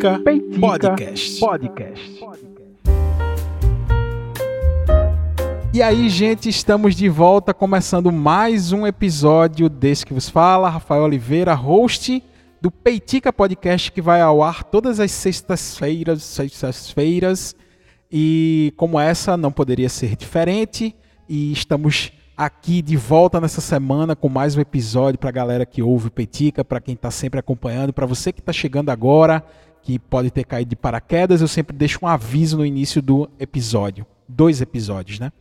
Peitica, 0.00 0.18
Peitica 0.20 0.60
Podcast. 0.60 1.40
Podcast. 1.40 2.24
E 5.74 5.82
aí, 5.82 6.08
gente, 6.08 6.48
estamos 6.48 6.96
de 6.96 7.06
volta 7.10 7.52
começando 7.52 8.10
mais 8.10 8.72
um 8.72 8.86
episódio 8.86 9.68
desse 9.68 10.06
que 10.06 10.14
vos 10.14 10.26
fala, 10.30 10.70
Rafael 10.70 11.02
Oliveira, 11.02 11.52
host 11.52 12.24
do 12.62 12.70
Peitica 12.70 13.30
Podcast, 13.30 13.92
que 13.92 14.00
vai 14.00 14.22
ao 14.22 14.42
ar 14.42 14.64
todas 14.64 14.98
as 14.98 15.10
sextas-feiras, 15.12 16.22
sextas-feiras. 16.22 17.54
E 18.10 18.72
como 18.78 18.98
essa 18.98 19.36
não 19.36 19.52
poderia 19.52 19.90
ser 19.90 20.16
diferente, 20.16 20.96
e 21.28 21.52
estamos 21.52 22.10
aqui 22.34 22.80
de 22.80 22.96
volta 22.96 23.38
nessa 23.38 23.60
semana 23.60 24.16
com 24.16 24.30
mais 24.30 24.56
um 24.56 24.62
episódio 24.62 25.18
para 25.18 25.28
a 25.28 25.32
galera 25.32 25.66
que 25.66 25.82
ouve 25.82 26.08
o 26.08 26.10
Petica, 26.10 26.64
para 26.64 26.80
quem 26.80 26.94
está 26.94 27.10
sempre 27.10 27.38
acompanhando, 27.38 27.92
para 27.92 28.06
você 28.06 28.32
que 28.32 28.40
está 28.40 28.50
chegando 28.50 28.88
agora, 28.88 29.44
que 29.82 29.98
pode 29.98 30.30
ter 30.30 30.44
caído 30.44 30.70
de 30.70 30.76
paraquedas, 30.76 31.40
eu 31.40 31.48
sempre 31.48 31.76
deixo 31.76 31.98
um 32.02 32.08
aviso 32.08 32.58
no 32.58 32.66
início 32.66 33.00
do 33.00 33.28
episódio, 33.38 34.06
dois 34.28 34.60
episódios, 34.60 35.18
né? 35.18 35.32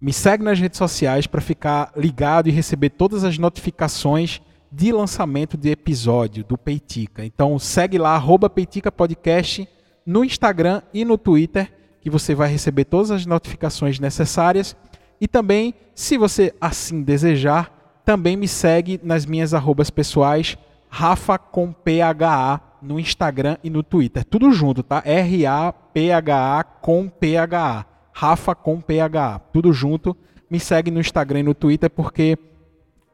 Me 0.00 0.12
segue 0.12 0.44
nas 0.44 0.58
redes 0.58 0.78
sociais 0.78 1.26
para 1.26 1.40
ficar 1.40 1.92
ligado 1.96 2.48
e 2.48 2.52
receber 2.52 2.90
todas 2.90 3.24
as 3.24 3.38
notificações 3.38 4.40
de 4.70 4.92
lançamento 4.92 5.56
de 5.56 5.70
episódio 5.70 6.44
do 6.44 6.58
Peitica. 6.58 7.24
Então 7.24 7.58
segue 7.58 7.96
lá 7.96 8.14
arroba 8.14 8.50
Peitica 8.50 8.92
Podcast 8.92 9.66
no 10.04 10.24
Instagram 10.24 10.82
e 10.92 11.04
no 11.04 11.16
Twitter, 11.16 11.72
que 12.00 12.10
você 12.10 12.34
vai 12.34 12.48
receber 12.48 12.84
todas 12.84 13.10
as 13.10 13.26
notificações 13.26 13.98
necessárias 13.98 14.76
e 15.20 15.26
também, 15.26 15.74
se 15.94 16.18
você 16.18 16.54
assim 16.60 17.02
desejar, 17.02 18.00
também 18.04 18.36
me 18.36 18.46
segue 18.46 19.00
nas 19.02 19.24
minhas 19.24 19.54
arrobas 19.54 19.90
pessoais, 19.90 20.56
Rafa 20.88 21.38
com 21.38 21.72
PHA 21.72 22.60
no 22.86 22.98
Instagram 22.98 23.58
e 23.62 23.68
no 23.68 23.82
Twitter. 23.82 24.24
Tudo 24.24 24.50
junto, 24.52 24.82
tá? 24.82 25.02
R-A-P-H-A 25.04 26.64
com 26.64 27.08
PHA. 27.08 27.84
Rafa 28.12 28.54
com 28.54 28.80
PHA. 28.80 29.40
Tudo 29.52 29.72
junto. 29.72 30.16
Me 30.48 30.58
segue 30.60 30.90
no 30.90 31.00
Instagram 31.00 31.40
e 31.40 31.42
no 31.42 31.54
Twitter 31.54 31.90
porque 31.90 32.38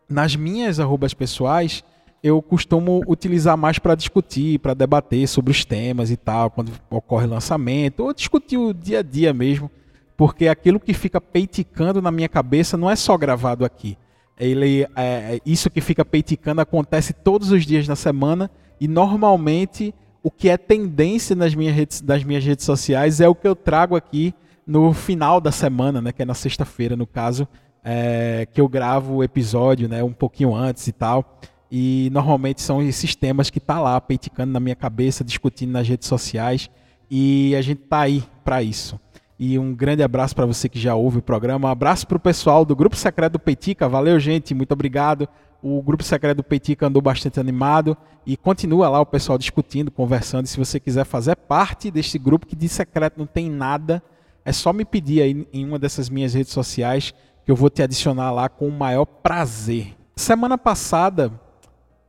nas 0.08 0.36
minhas 0.36 0.78
arrobas 0.78 1.14
pessoais 1.14 1.82
eu 2.22 2.40
costumo 2.40 3.02
utilizar 3.08 3.56
mais 3.56 3.78
para 3.78 3.96
discutir, 3.96 4.60
para 4.60 4.74
debater 4.74 5.26
sobre 5.26 5.50
os 5.50 5.64
temas 5.64 6.10
e 6.10 6.16
tal, 6.16 6.50
quando 6.50 6.70
ocorre 6.88 7.26
lançamento, 7.26 8.04
ou 8.04 8.14
discutir 8.14 8.56
o 8.56 8.72
dia 8.72 9.00
a 9.00 9.02
dia 9.02 9.32
mesmo 9.32 9.68
porque 10.16 10.46
aquilo 10.46 10.78
que 10.78 10.94
fica 10.94 11.20
peiticando 11.20 12.00
na 12.00 12.12
minha 12.12 12.28
cabeça 12.28 12.76
não 12.76 12.88
é 12.88 12.94
só 12.94 13.16
gravado 13.18 13.64
aqui. 13.64 13.98
Ele, 14.38 14.86
é, 14.94 15.40
isso 15.44 15.68
que 15.68 15.80
fica 15.80 16.04
peiticando 16.04 16.60
acontece 16.60 17.12
todos 17.12 17.50
os 17.50 17.66
dias 17.66 17.88
da 17.88 17.96
semana 17.96 18.48
e 18.82 18.88
normalmente 18.88 19.94
o 20.24 20.28
que 20.28 20.48
é 20.48 20.56
tendência 20.56 21.36
nas 21.36 21.54
minhas 21.54 21.72
redes, 21.72 22.00
das 22.00 22.24
minhas 22.24 22.44
redes 22.44 22.64
sociais 22.64 23.20
é 23.20 23.28
o 23.28 23.34
que 23.34 23.46
eu 23.46 23.54
trago 23.54 23.94
aqui 23.94 24.34
no 24.66 24.92
final 24.92 25.40
da 25.40 25.52
semana, 25.52 26.02
né, 26.02 26.10
que 26.10 26.20
é 26.20 26.24
na 26.24 26.34
sexta-feira, 26.34 26.96
no 26.96 27.06
caso, 27.06 27.46
é, 27.84 28.44
que 28.52 28.60
eu 28.60 28.68
gravo 28.68 29.14
o 29.14 29.22
episódio 29.22 29.88
né, 29.88 30.02
um 30.02 30.12
pouquinho 30.12 30.52
antes 30.52 30.88
e 30.88 30.92
tal. 30.92 31.38
E 31.70 32.10
normalmente 32.12 32.60
são 32.60 32.82
esses 32.82 33.14
temas 33.14 33.50
que 33.50 33.60
tá 33.60 33.80
lá 33.80 34.00
peiticando 34.00 34.52
na 34.52 34.58
minha 34.58 34.74
cabeça, 34.74 35.22
discutindo 35.22 35.70
nas 35.70 35.86
redes 35.86 36.08
sociais. 36.08 36.68
E 37.08 37.54
a 37.54 37.62
gente 37.62 37.82
tá 37.82 38.00
aí 38.00 38.24
para 38.44 38.64
isso. 38.64 38.98
E 39.38 39.60
um 39.60 39.72
grande 39.76 40.02
abraço 40.02 40.34
para 40.34 40.44
você 40.44 40.68
que 40.68 40.80
já 40.80 40.96
ouve 40.96 41.18
o 41.18 41.22
programa. 41.22 41.68
Um 41.68 41.70
abraço 41.70 42.04
para 42.04 42.16
o 42.16 42.20
pessoal 42.20 42.64
do 42.64 42.74
Grupo 42.74 42.96
Secreto 42.96 43.34
do 43.34 43.38
Peitica. 43.38 43.88
Valeu, 43.88 44.18
gente. 44.18 44.52
Muito 44.54 44.72
obrigado. 44.72 45.28
O 45.62 45.80
Grupo 45.80 46.02
Secreto 46.02 46.38
do 46.38 46.44
Peitica 46.44 46.86
andou 46.86 47.00
bastante 47.00 47.38
animado 47.38 47.96
e 48.26 48.36
continua 48.36 48.88
lá 48.88 49.00
o 49.00 49.06
pessoal 49.06 49.38
discutindo, 49.38 49.90
conversando. 49.90 50.46
E 50.46 50.48
se 50.48 50.58
você 50.58 50.80
quiser 50.80 51.04
fazer 51.04 51.36
parte 51.36 51.90
deste 51.90 52.18
grupo 52.18 52.46
que 52.46 52.56
de 52.56 52.68
secreto 52.68 53.18
não 53.18 53.26
tem 53.26 53.48
nada, 53.48 54.02
é 54.44 54.52
só 54.52 54.72
me 54.72 54.84
pedir 54.84 55.22
aí 55.22 55.46
em 55.52 55.64
uma 55.64 55.78
dessas 55.78 56.08
minhas 56.08 56.34
redes 56.34 56.52
sociais 56.52 57.14
que 57.44 57.50
eu 57.50 57.56
vou 57.56 57.70
te 57.70 57.82
adicionar 57.82 58.32
lá 58.32 58.48
com 58.48 58.66
o 58.66 58.72
maior 58.72 59.04
prazer. 59.04 59.94
Semana 60.16 60.58
passada 60.58 61.32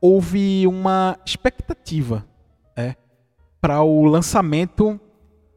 houve 0.02 0.68
uma 0.68 1.18
expectativa 1.26 2.26
é, 2.76 2.96
para 3.62 3.82
o 3.84 4.06
lançamento 4.06 5.00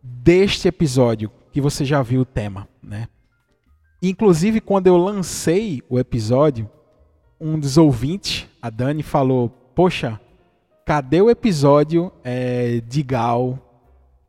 deste 0.03 0.69
episódio 0.69 1.31
que 1.50 1.60
você 1.60 1.84
já 1.84 2.03
viu 2.03 2.21
o 2.21 2.26
tema, 2.26 2.69
né? 2.82 3.09
Inclusive, 4.03 4.60
quando 4.60 4.87
eu 4.87 4.97
lancei 4.97 5.82
o 5.88 5.98
episódio, 5.98 6.71
um 7.41 7.58
dos 7.58 7.76
ouvintes, 7.76 8.48
a 8.60 8.70
Dani, 8.70 9.02
falou: 9.02 9.48
Poxa, 9.74 10.20
cadê 10.84 11.20
o 11.20 11.30
episódio 11.30 12.12
é, 12.24 12.80
de 12.80 13.02
Gal 13.02 13.58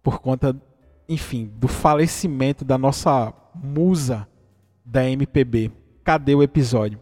por 0.03 0.19
conta, 0.19 0.55
enfim, 1.07 1.51
do 1.55 1.67
falecimento 1.67 2.63
da 2.63 2.77
nossa 2.77 3.33
musa 3.55 4.27
da 4.85 5.09
MPB? 5.09 5.71
Cadê 6.03 6.35
o 6.35 6.43
episódio? 6.43 6.99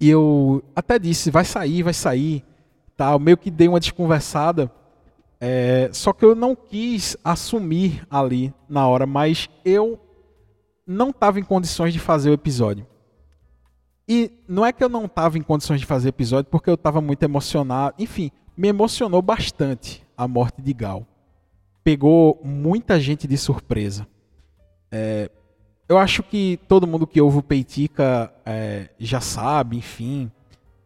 E 0.00 0.08
eu 0.08 0.62
até 0.74 0.98
disse: 0.98 1.30
Vai 1.30 1.44
sair, 1.44 1.82
vai 1.82 1.94
sair. 1.94 2.44
Tal, 2.96 3.18
meio 3.18 3.36
que 3.36 3.50
dei 3.50 3.66
uma 3.66 3.80
desconversada 3.80 4.70
é, 5.46 5.90
só 5.92 6.14
que 6.14 6.24
eu 6.24 6.34
não 6.34 6.56
quis 6.56 7.18
assumir 7.22 8.02
ali 8.10 8.54
na 8.66 8.88
hora, 8.88 9.04
mas 9.04 9.46
eu 9.62 10.00
não 10.86 11.10
estava 11.10 11.38
em 11.38 11.44
condições 11.44 11.92
de 11.92 11.98
fazer 11.98 12.30
o 12.30 12.32
episódio. 12.32 12.86
E 14.08 14.30
não 14.46 14.64
é 14.64 14.72
que 14.72 14.84
eu 14.84 14.88
não 14.88 15.06
estava 15.06 15.38
em 15.38 15.42
condições 15.42 15.80
de 15.80 15.86
fazer 15.86 16.10
episódio 16.10 16.50
porque 16.50 16.68
eu 16.68 16.74
estava 16.74 17.00
muito 17.00 17.22
emocionado. 17.22 17.94
Enfim, 17.98 18.30
me 18.56 18.68
emocionou 18.68 19.22
bastante 19.22 20.04
a 20.16 20.28
morte 20.28 20.60
de 20.60 20.72
Gal. 20.72 21.06
Pegou 21.82 22.40
muita 22.44 23.00
gente 23.00 23.26
de 23.26 23.36
surpresa. 23.36 24.06
É, 24.90 25.30
eu 25.88 25.98
acho 25.98 26.22
que 26.22 26.58
todo 26.68 26.86
mundo 26.86 27.06
que 27.06 27.20
ouve 27.20 27.38
o 27.38 27.42
Peitica 27.42 28.32
é, 28.44 28.88
já 28.98 29.20
sabe, 29.20 29.76
enfim, 29.76 30.30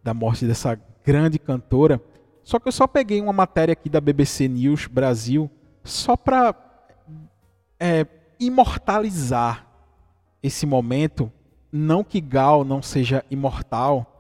da 0.03 0.15
morte 0.15 0.47
dessa 0.47 0.81
grande 1.05 1.39
cantora. 1.39 2.03
Só 2.43 2.59
que 2.59 2.69
eu 2.69 2.73
só 2.73 2.87
peguei 2.87 3.21
uma 3.21 3.33
matéria 3.33 3.73
aqui 3.73 3.89
da 3.89 4.01
BBC 4.01 4.49
News 4.49 4.87
Brasil 4.87 5.51
só 5.85 6.17
para 6.17 6.55
é, 7.79 8.07
imortalizar 8.41 9.67
esse 10.43 10.67
momento. 10.67 11.31
Não 11.73 12.03
que 12.03 12.21
Gal 12.21 12.65
não 12.65 12.81
seja 12.81 13.25
imortal, 13.31 14.19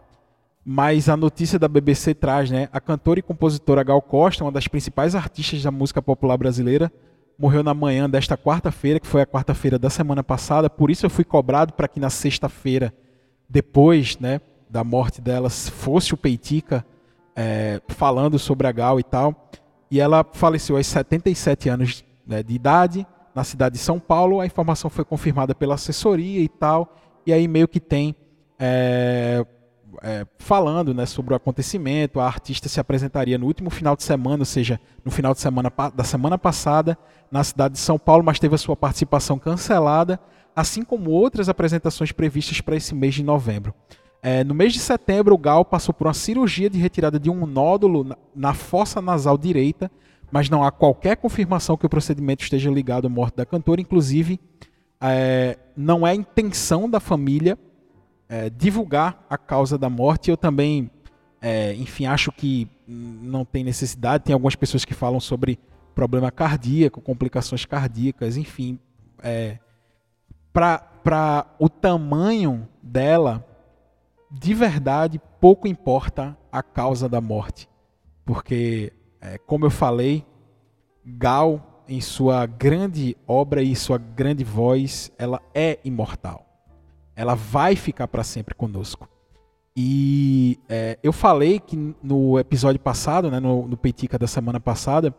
mas 0.64 1.08
a 1.08 1.16
notícia 1.16 1.58
da 1.58 1.66
BBC 1.66 2.14
traz, 2.14 2.50
né? 2.50 2.68
A 2.72 2.80
cantora 2.80 3.18
e 3.18 3.22
compositora 3.22 3.82
Gal 3.82 4.02
Costa, 4.02 4.44
uma 4.44 4.52
das 4.52 4.68
principais 4.68 5.14
artistas 5.14 5.62
da 5.62 5.70
música 5.70 6.02
popular 6.02 6.36
brasileira, 6.36 6.92
morreu 7.38 7.62
na 7.62 7.72
manhã 7.72 8.10
desta 8.10 8.36
quarta-feira, 8.36 9.00
que 9.00 9.06
foi 9.06 9.22
a 9.22 9.26
quarta-feira 9.26 9.78
da 9.78 9.88
semana 9.88 10.22
passada. 10.22 10.68
Por 10.68 10.90
isso 10.90 11.06
eu 11.06 11.10
fui 11.10 11.24
cobrado 11.24 11.72
para 11.72 11.88
que 11.88 11.98
na 11.98 12.10
sexta-feira, 12.10 12.92
depois, 13.48 14.18
né, 14.18 14.40
da 14.68 14.84
morte 14.84 15.20
dela, 15.20 15.48
fosse 15.48 16.12
o 16.12 16.16
Peitica 16.16 16.84
é, 17.34 17.80
falando 17.88 18.38
sobre 18.38 18.66
a 18.66 18.72
Gal 18.72 19.00
e 19.00 19.04
tal. 19.04 19.50
E 19.90 20.00
ela 20.00 20.26
faleceu 20.32 20.76
aos 20.76 20.86
77 20.86 21.68
anos 21.68 22.04
né, 22.26 22.42
de 22.42 22.54
idade, 22.54 23.06
na 23.34 23.44
cidade 23.44 23.76
de 23.76 23.80
São 23.80 23.98
Paulo. 23.98 24.40
A 24.40 24.46
informação 24.46 24.90
foi 24.90 25.04
confirmada 25.04 25.54
pela 25.54 25.76
assessoria 25.76 26.40
e 26.40 26.48
tal. 26.48 26.94
E 27.28 27.32
aí 27.34 27.46
meio 27.46 27.68
que 27.68 27.78
tem 27.78 28.16
é, 28.58 29.44
é, 30.02 30.26
falando 30.38 30.94
né, 30.94 31.04
sobre 31.04 31.34
o 31.34 31.36
acontecimento. 31.36 32.20
A 32.20 32.24
artista 32.24 32.70
se 32.70 32.80
apresentaria 32.80 33.36
no 33.36 33.44
último 33.44 33.68
final 33.68 33.94
de 33.94 34.02
semana, 34.02 34.40
ou 34.40 34.46
seja, 34.46 34.80
no 35.04 35.10
final 35.10 35.34
de 35.34 35.40
semana 35.40 35.70
da 35.94 36.04
semana 36.04 36.38
passada, 36.38 36.96
na 37.30 37.44
cidade 37.44 37.74
de 37.74 37.80
São 37.80 37.98
Paulo, 37.98 38.24
mas 38.24 38.38
teve 38.38 38.54
a 38.54 38.58
sua 38.58 38.74
participação 38.74 39.38
cancelada, 39.38 40.18
assim 40.56 40.82
como 40.82 41.10
outras 41.10 41.50
apresentações 41.50 42.12
previstas 42.12 42.62
para 42.62 42.76
esse 42.76 42.94
mês 42.94 43.14
de 43.14 43.22
novembro. 43.22 43.74
É, 44.22 44.42
no 44.42 44.54
mês 44.54 44.72
de 44.72 44.78
setembro, 44.78 45.34
o 45.34 45.38
Gal 45.38 45.66
passou 45.66 45.92
por 45.92 46.06
uma 46.06 46.14
cirurgia 46.14 46.70
de 46.70 46.78
retirada 46.78 47.20
de 47.20 47.28
um 47.28 47.44
nódulo 47.44 48.04
na, 48.04 48.16
na 48.34 48.54
fossa 48.54 49.02
nasal 49.02 49.36
direita, 49.36 49.90
mas 50.32 50.48
não 50.48 50.64
há 50.64 50.70
qualquer 50.70 51.18
confirmação 51.18 51.76
que 51.76 51.84
o 51.84 51.90
procedimento 51.90 52.42
esteja 52.42 52.70
ligado 52.70 53.06
à 53.06 53.10
morte 53.10 53.36
da 53.36 53.44
cantora. 53.44 53.82
Inclusive, 53.82 54.40
é, 55.00 55.58
não 55.76 56.06
é 56.06 56.14
intenção 56.14 56.88
da 56.88 57.00
família 57.00 57.58
é, 58.28 58.50
divulgar 58.50 59.24
a 59.28 59.38
causa 59.38 59.78
da 59.78 59.88
morte. 59.88 60.30
Eu 60.30 60.36
também, 60.36 60.90
é, 61.40 61.74
enfim, 61.74 62.06
acho 62.06 62.30
que 62.30 62.68
não 62.86 63.44
tem 63.44 63.64
necessidade. 63.64 64.24
Tem 64.24 64.34
algumas 64.34 64.54
pessoas 64.54 64.84
que 64.84 64.94
falam 64.94 65.20
sobre 65.20 65.58
problema 65.94 66.30
cardíaco, 66.30 67.00
complicações 67.00 67.64
cardíacas, 67.64 68.36
enfim. 68.36 68.78
É, 69.22 69.58
Para 70.52 71.46
o 71.58 71.68
tamanho 71.68 72.68
dela, 72.82 73.44
de 74.30 74.54
verdade, 74.54 75.20
pouco 75.40 75.66
importa 75.66 76.36
a 76.52 76.62
causa 76.62 77.08
da 77.08 77.20
morte. 77.20 77.68
Porque, 78.24 78.92
é, 79.20 79.38
como 79.38 79.64
eu 79.64 79.70
falei, 79.70 80.24
Gal, 81.04 81.67
em 81.88 82.00
sua 82.00 82.44
grande 82.46 83.16
obra 83.26 83.62
e 83.62 83.74
sua 83.74 83.98
grande 83.98 84.44
voz, 84.44 85.10
ela 85.18 85.40
é 85.54 85.78
imortal. 85.84 86.44
Ela 87.16 87.34
vai 87.34 87.74
ficar 87.74 88.06
para 88.06 88.22
sempre 88.22 88.54
conosco. 88.54 89.08
E 89.74 90.58
é, 90.68 90.98
eu 91.02 91.12
falei 91.12 91.60
que 91.60 91.94
no 92.02 92.38
episódio 92.38 92.80
passado, 92.80 93.30
né, 93.30 93.40
no, 93.40 93.66
no 93.66 93.78
da 94.18 94.26
semana 94.26 94.58
passada, 94.58 95.14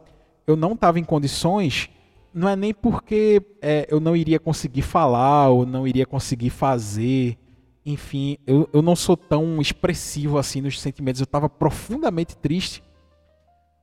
eu 0.45 0.55
não 0.55 0.73
estava 0.73 0.99
em 0.99 1.03
condições, 1.03 1.89
não 2.33 2.47
é 2.47 2.55
nem 2.55 2.73
porque 2.73 3.41
é, 3.61 3.87
eu 3.89 3.99
não 3.99 4.15
iria 4.15 4.39
conseguir 4.39 4.81
falar 4.81 5.49
ou 5.49 5.65
não 5.65 5.87
iria 5.87 6.05
conseguir 6.05 6.49
fazer. 6.49 7.37
Enfim, 7.85 8.37
eu, 8.45 8.69
eu 8.73 8.81
não 8.81 8.95
sou 8.95 9.15
tão 9.15 9.61
expressivo 9.61 10.37
assim 10.37 10.61
nos 10.61 10.79
sentimentos. 10.79 11.21
Eu 11.21 11.25
estava 11.25 11.49
profundamente 11.49 12.35
triste, 12.35 12.83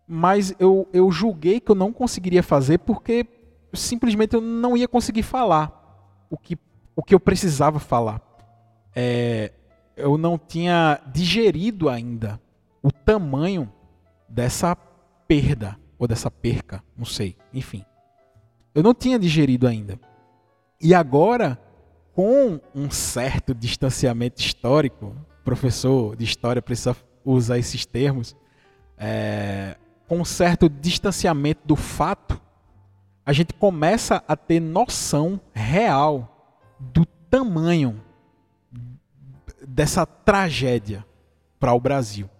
mas 0.06 0.55
eu, 0.58 0.88
eu 0.93 1.11
julguei 1.11 1.61
que 1.61 1.70
eu 1.70 1.75
não 1.75 1.93
conseguiria 1.93 2.43
fazer 2.43 2.79
porque 2.79 3.26
simplesmente 3.73 4.35
eu 4.35 4.41
não 4.41 4.76
ia 4.76 4.87
conseguir 4.87 5.23
falar 5.23 6.26
o 6.31 6.37
que, 6.37 6.58
o 6.94 7.03
que 7.03 7.14
eu 7.14 7.20
precisava 7.20 7.79
falar. 7.79 8.20
É, 8.94 9.53
eu 9.97 10.17
não 10.17 10.38
tinha 10.38 11.00
digerido 11.12 11.88
ainda 11.88 12.41
o 12.82 12.93
tamanho 12.93 13.73
dessa 14.29 14.76
perda 15.26 15.79
ou 15.99 16.06
dessa 16.06 16.31
perca, 16.31 16.82
não 16.97 17.05
sei, 17.05 17.37
enfim. 17.52 17.85
Eu 18.75 18.82
não 18.82 18.94
tinha 18.94 19.19
digerido 19.19 19.67
ainda. 19.67 19.99
E 20.81 20.94
agora, 20.94 21.59
com 22.12 22.61
um 22.75 22.91
certo 22.91 23.55
distanciamento 23.55 24.41
histórico, 24.41 25.17
professor 25.44 26.14
de 26.14 26.25
história 26.25 26.61
precisa 26.61 26.94
usar 27.25 27.59
esses 27.59 27.87
termos, 27.87 28.37
é, 28.99 29.76
com 30.08 30.19
um 30.19 30.25
certo 30.25 30.69
distanciamento 30.69 31.61
do 31.64 31.76
fato, 31.76 32.41
a 33.25 33.32
gente 33.32 33.53
começa 33.55 34.23
a 34.29 34.37
ter 34.37 34.61
noção 34.61 35.41
real 35.53 36.56
do 36.79 37.05
tamanho 37.05 38.00
dessa 39.67 40.06
tragédia 40.06 41.05
para 41.58 41.73
o 41.73 41.81
Brasil 41.81 42.31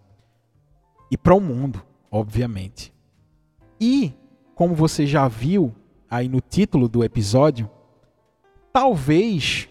e 1.11 1.17
para 1.17 1.35
o 1.35 1.41
mundo, 1.41 1.83
obviamente. 2.11 2.93
E, 3.81 4.15
como 4.55 4.75
você 4.75 5.07
já 5.07 5.27
viu 5.27 5.75
aí 6.09 6.29
no 6.29 6.41
título 6.41 6.89
do 6.89 7.03
episódio, 7.03 7.69
talvez 8.73 9.69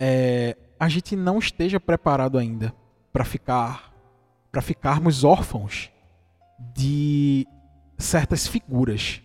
é, 0.00 0.56
a 0.78 0.88
gente 0.88 1.14
não 1.14 1.38
esteja 1.38 1.78
preparado 1.78 2.36
ainda 2.36 2.74
para 3.12 3.24
ficar 3.24 3.88
para 4.50 4.62
ficarmos 4.62 5.24
órfãos 5.24 5.90
de 6.74 7.46
certas 7.96 8.46
figuras 8.46 9.22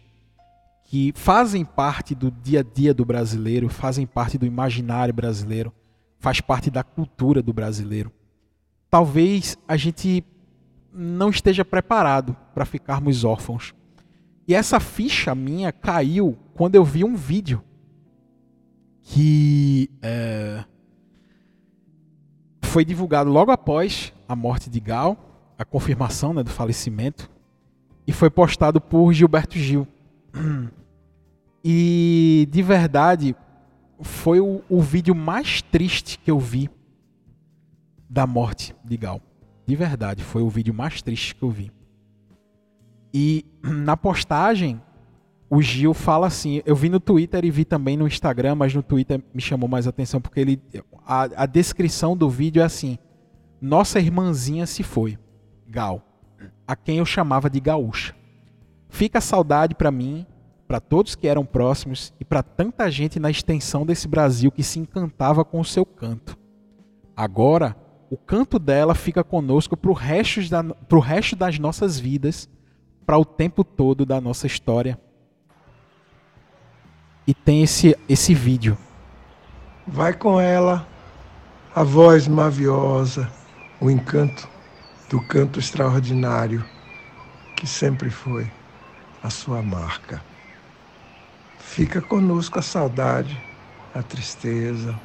que 0.84 1.12
fazem 1.16 1.66
parte 1.66 2.14
do 2.14 2.30
dia 2.30 2.60
a 2.60 2.64
dia 2.64 2.94
do 2.94 3.04
brasileiro, 3.04 3.70
fazem 3.70 4.06
parte 4.06 4.38
do 4.38 4.46
imaginário 4.46 5.14
brasileiro, 5.14 5.74
faz 6.20 6.40
parte 6.40 6.70
da 6.70 6.84
cultura 6.84 7.42
do 7.42 7.52
brasileiro. 7.52 8.12
Talvez 8.90 9.58
a 9.68 9.76
gente 9.76 10.24
não 10.94 11.30
esteja 11.30 11.66
preparado 11.66 12.36
para 12.54 12.66
ficarmos 12.66 13.24
órfãos. 13.24 13.74
E 14.48 14.54
essa 14.54 14.80
ficha 14.80 15.34
minha 15.34 15.72
caiu 15.72 16.38
quando 16.54 16.76
eu 16.76 16.84
vi 16.84 17.04
um 17.04 17.16
vídeo 17.16 17.64
que 19.02 19.90
é, 20.02 20.64
foi 22.62 22.86
divulgado 22.86 23.30
logo 23.30 23.52
após 23.52 24.14
a 24.28 24.36
morte 24.36 24.70
de 24.70 24.80
Gal, 24.80 25.33
a 25.58 25.66
confirmação 25.66 26.34
né, 26.34 26.44
do 26.44 26.50
falecimento, 26.50 27.30
e 28.06 28.12
foi 28.12 28.30
postado 28.30 28.82
por 28.82 29.12
Gilberto 29.14 29.58
Gil. 29.58 29.88
E 31.66 32.46
de 32.52 32.62
verdade 32.62 33.34
foi 34.02 34.42
o, 34.42 34.62
o 34.68 34.82
vídeo 34.82 35.16
mais 35.16 35.62
triste 35.62 36.20
que 36.20 36.30
eu 36.30 36.38
vi 36.38 36.70
da 38.10 38.28
morte 38.28 38.76
de 38.84 38.98
Gal. 38.98 39.22
De 39.66 39.76
verdade, 39.76 40.24
foi 40.24 40.42
o 40.42 40.50
vídeo 40.50 40.74
mais 40.74 41.02
triste 41.02 41.34
que 41.34 41.42
eu 41.42 41.50
vi. 41.50 41.72
E 43.14 43.46
na 43.64 43.96
postagem, 43.96 44.82
o 45.50 45.62
Gil 45.62 45.94
fala 45.94 46.28
assim, 46.28 46.62
eu 46.66 46.76
vi 46.76 46.90
no 46.90 47.00
Twitter 47.00 47.46
e 47.46 47.52
vi 47.52 47.64
também 47.64 47.96
no 47.96 48.08
Instagram, 48.08 48.56
mas 48.56 48.74
no 48.74 48.84
Twitter 48.84 49.24
me 49.34 49.42
chamou 49.42 49.70
mais 49.70 49.88
atenção 49.88 50.20
porque 50.20 50.40
ele 50.40 50.62
a, 51.06 51.44
a 51.44 51.46
descrição 51.46 52.16
do 52.18 52.30
vídeo 52.30 52.62
é 52.62 52.66
assim: 52.66 52.98
Nossa 53.62 54.00
irmãzinha 54.00 54.66
se 54.66 54.84
foi, 54.84 55.18
Gal, 55.74 56.04
a 56.68 56.76
quem 56.76 57.00
eu 57.00 57.06
chamava 57.06 57.50
de 57.50 57.60
gaúcha. 57.60 58.14
Fica 58.90 59.20
saudade 59.20 59.74
para 59.74 59.90
mim, 59.90 60.24
para 60.68 60.80
todos 60.80 61.16
que 61.16 61.28
eram 61.28 61.44
próximos 61.44 62.14
e 62.20 62.24
para 62.24 62.44
tanta 62.44 62.92
gente 62.92 63.20
na 63.20 63.32
extensão 63.32 63.84
desse 63.84 64.08
Brasil 64.08 64.52
que 64.52 64.62
se 64.62 64.78
encantava 64.78 65.44
com 65.44 65.60
o 65.60 65.66
seu 65.66 65.84
canto. 65.84 66.38
Agora 67.18 67.76
o 68.12 68.16
canto 68.16 68.60
dela 68.60 68.94
fica 68.94 69.24
conosco 69.24 69.76
para 69.76 69.90
o 69.90 69.96
resto, 69.96 70.42
resto 71.02 71.36
das 71.36 71.58
nossas 71.58 72.00
vidas, 72.00 72.48
para 73.04 73.18
o 73.18 73.26
tempo 73.26 73.64
todo 73.64 74.06
da 74.06 74.22
nossa 74.22 74.46
história. 74.46 75.00
E 77.26 77.34
tem 77.34 77.64
esse, 77.64 77.98
esse 78.08 78.36
vídeo. 78.36 78.78
Vai 79.88 80.14
com 80.14 80.40
ela, 80.40 80.88
a 81.74 81.82
voz 81.82 82.28
maviosa, 82.28 83.28
o 83.82 83.90
encanto 83.90 84.53
do 85.14 85.22
canto 85.22 85.60
extraordinário 85.60 86.66
que 87.56 87.68
sempre 87.68 88.10
foi 88.10 88.52
a 89.22 89.30
sua 89.30 89.62
marca. 89.62 90.20
Fica 91.60 92.02
conosco 92.02 92.58
a 92.58 92.64
saudade, 92.64 93.40
a 93.94 94.02
tristeza, 94.02 95.00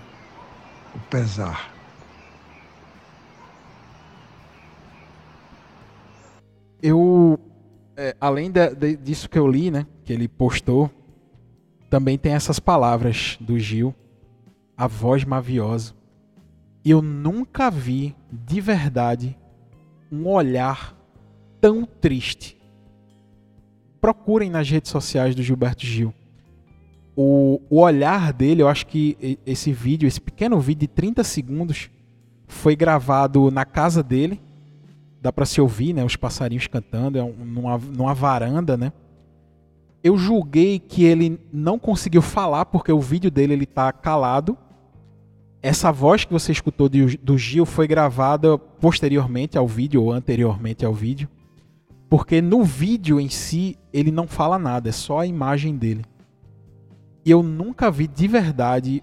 o 0.95 0.99
pesar. 1.11 1.75
eu, 6.83 7.39
é, 7.95 8.17
além 8.19 8.51
de, 8.51 8.75
de, 8.75 8.97
disso 8.97 9.29
que 9.29 9.39
eu 9.39 9.47
li, 9.47 9.71
né, 9.71 9.87
que 10.05 10.13
ele 10.15 10.27
postou, 10.27 10.91
também 11.91 12.17
tem 12.17 12.33
essas 12.33 12.59
palavras 12.59 13.37
do 13.39 13.59
Gil, 13.59 13.95
a 14.75 14.87
voz 14.87 15.23
maviosa. 15.23 15.93
Eu 16.83 17.03
nunca 17.03 17.71
vi, 17.71 18.17
de 18.33 18.59
verdade, 18.59 19.37
um 20.11 20.27
olhar 20.29 20.97
tão 21.61 21.85
triste. 21.85 22.57
Procurem 24.01 24.51
nas 24.51 24.69
redes 24.69 24.91
sociais 24.91 25.35
do 25.35 25.43
Gilberto 25.43 25.85
Gil. 25.85 26.15
O, 27.17 27.61
o 27.69 27.81
olhar 27.81 28.33
dele, 28.33 28.63
eu 28.63 28.69
acho 28.69 28.87
que 28.87 29.39
esse 29.45 29.73
vídeo, 29.73 30.07
esse 30.07 30.21
pequeno 30.21 30.61
vídeo 30.61 30.81
de 30.81 30.89
30 30.89 31.25
segundos, 31.25 31.91
foi 32.47 32.75
gravado 32.75 33.51
na 33.51 33.65
casa 33.65 34.03
dele, 34.03 34.41
dá 35.21 35.33
para 35.33 35.45
se 35.45 35.61
ouvir, 35.61 35.93
né, 35.93 36.05
os 36.05 36.17
passarinhos 36.17 36.67
cantando, 36.67 37.19
é 37.19 37.23
um, 37.23 37.33
numa, 37.33 37.79
numa 37.79 38.15
varanda, 38.15 38.77
né? 38.77 38.93
Eu 40.03 40.17
julguei 40.17 40.79
que 40.79 41.05
ele 41.05 41.41
não 41.53 41.79
conseguiu 41.79 42.23
falar 42.23 42.67
porque 42.67 42.93
o 42.93 43.01
vídeo 43.01 43.31
dele 43.31 43.53
ele 43.53 43.67
tá 43.67 43.93
calado. 43.93 44.57
Essa 45.63 45.91
voz 45.91 46.25
que 46.25 46.33
você 46.33 46.53
escutou 46.53 46.89
de, 46.89 47.17
do 47.19 47.37
Gil 47.37 47.67
foi 47.67 47.89
gravada 47.89 48.57
posteriormente 48.57 49.59
ao 49.59 49.67
vídeo 49.67 50.03
ou 50.03 50.13
anteriormente 50.13 50.85
ao 50.85 50.95
vídeo, 50.95 51.29
porque 52.09 52.41
no 52.41 52.63
vídeo 52.63 53.19
em 53.21 53.29
si 53.29 53.77
ele 53.93 54.11
não 54.11 54.27
fala 54.27 54.59
nada, 54.59 54.89
é 54.89 54.93
só 54.93 55.21
a 55.21 55.27
imagem 55.27 55.77
dele. 55.77 56.05
E 57.25 57.31
eu 57.31 57.43
nunca 57.43 57.91
vi 57.91 58.07
de 58.07 58.29
verdade 58.29 59.03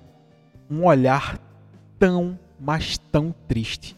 um 0.70 0.86
olhar 0.86 1.40
tão, 2.00 2.40
mas 2.60 2.98
tão 2.98 3.36
triste 3.48 3.96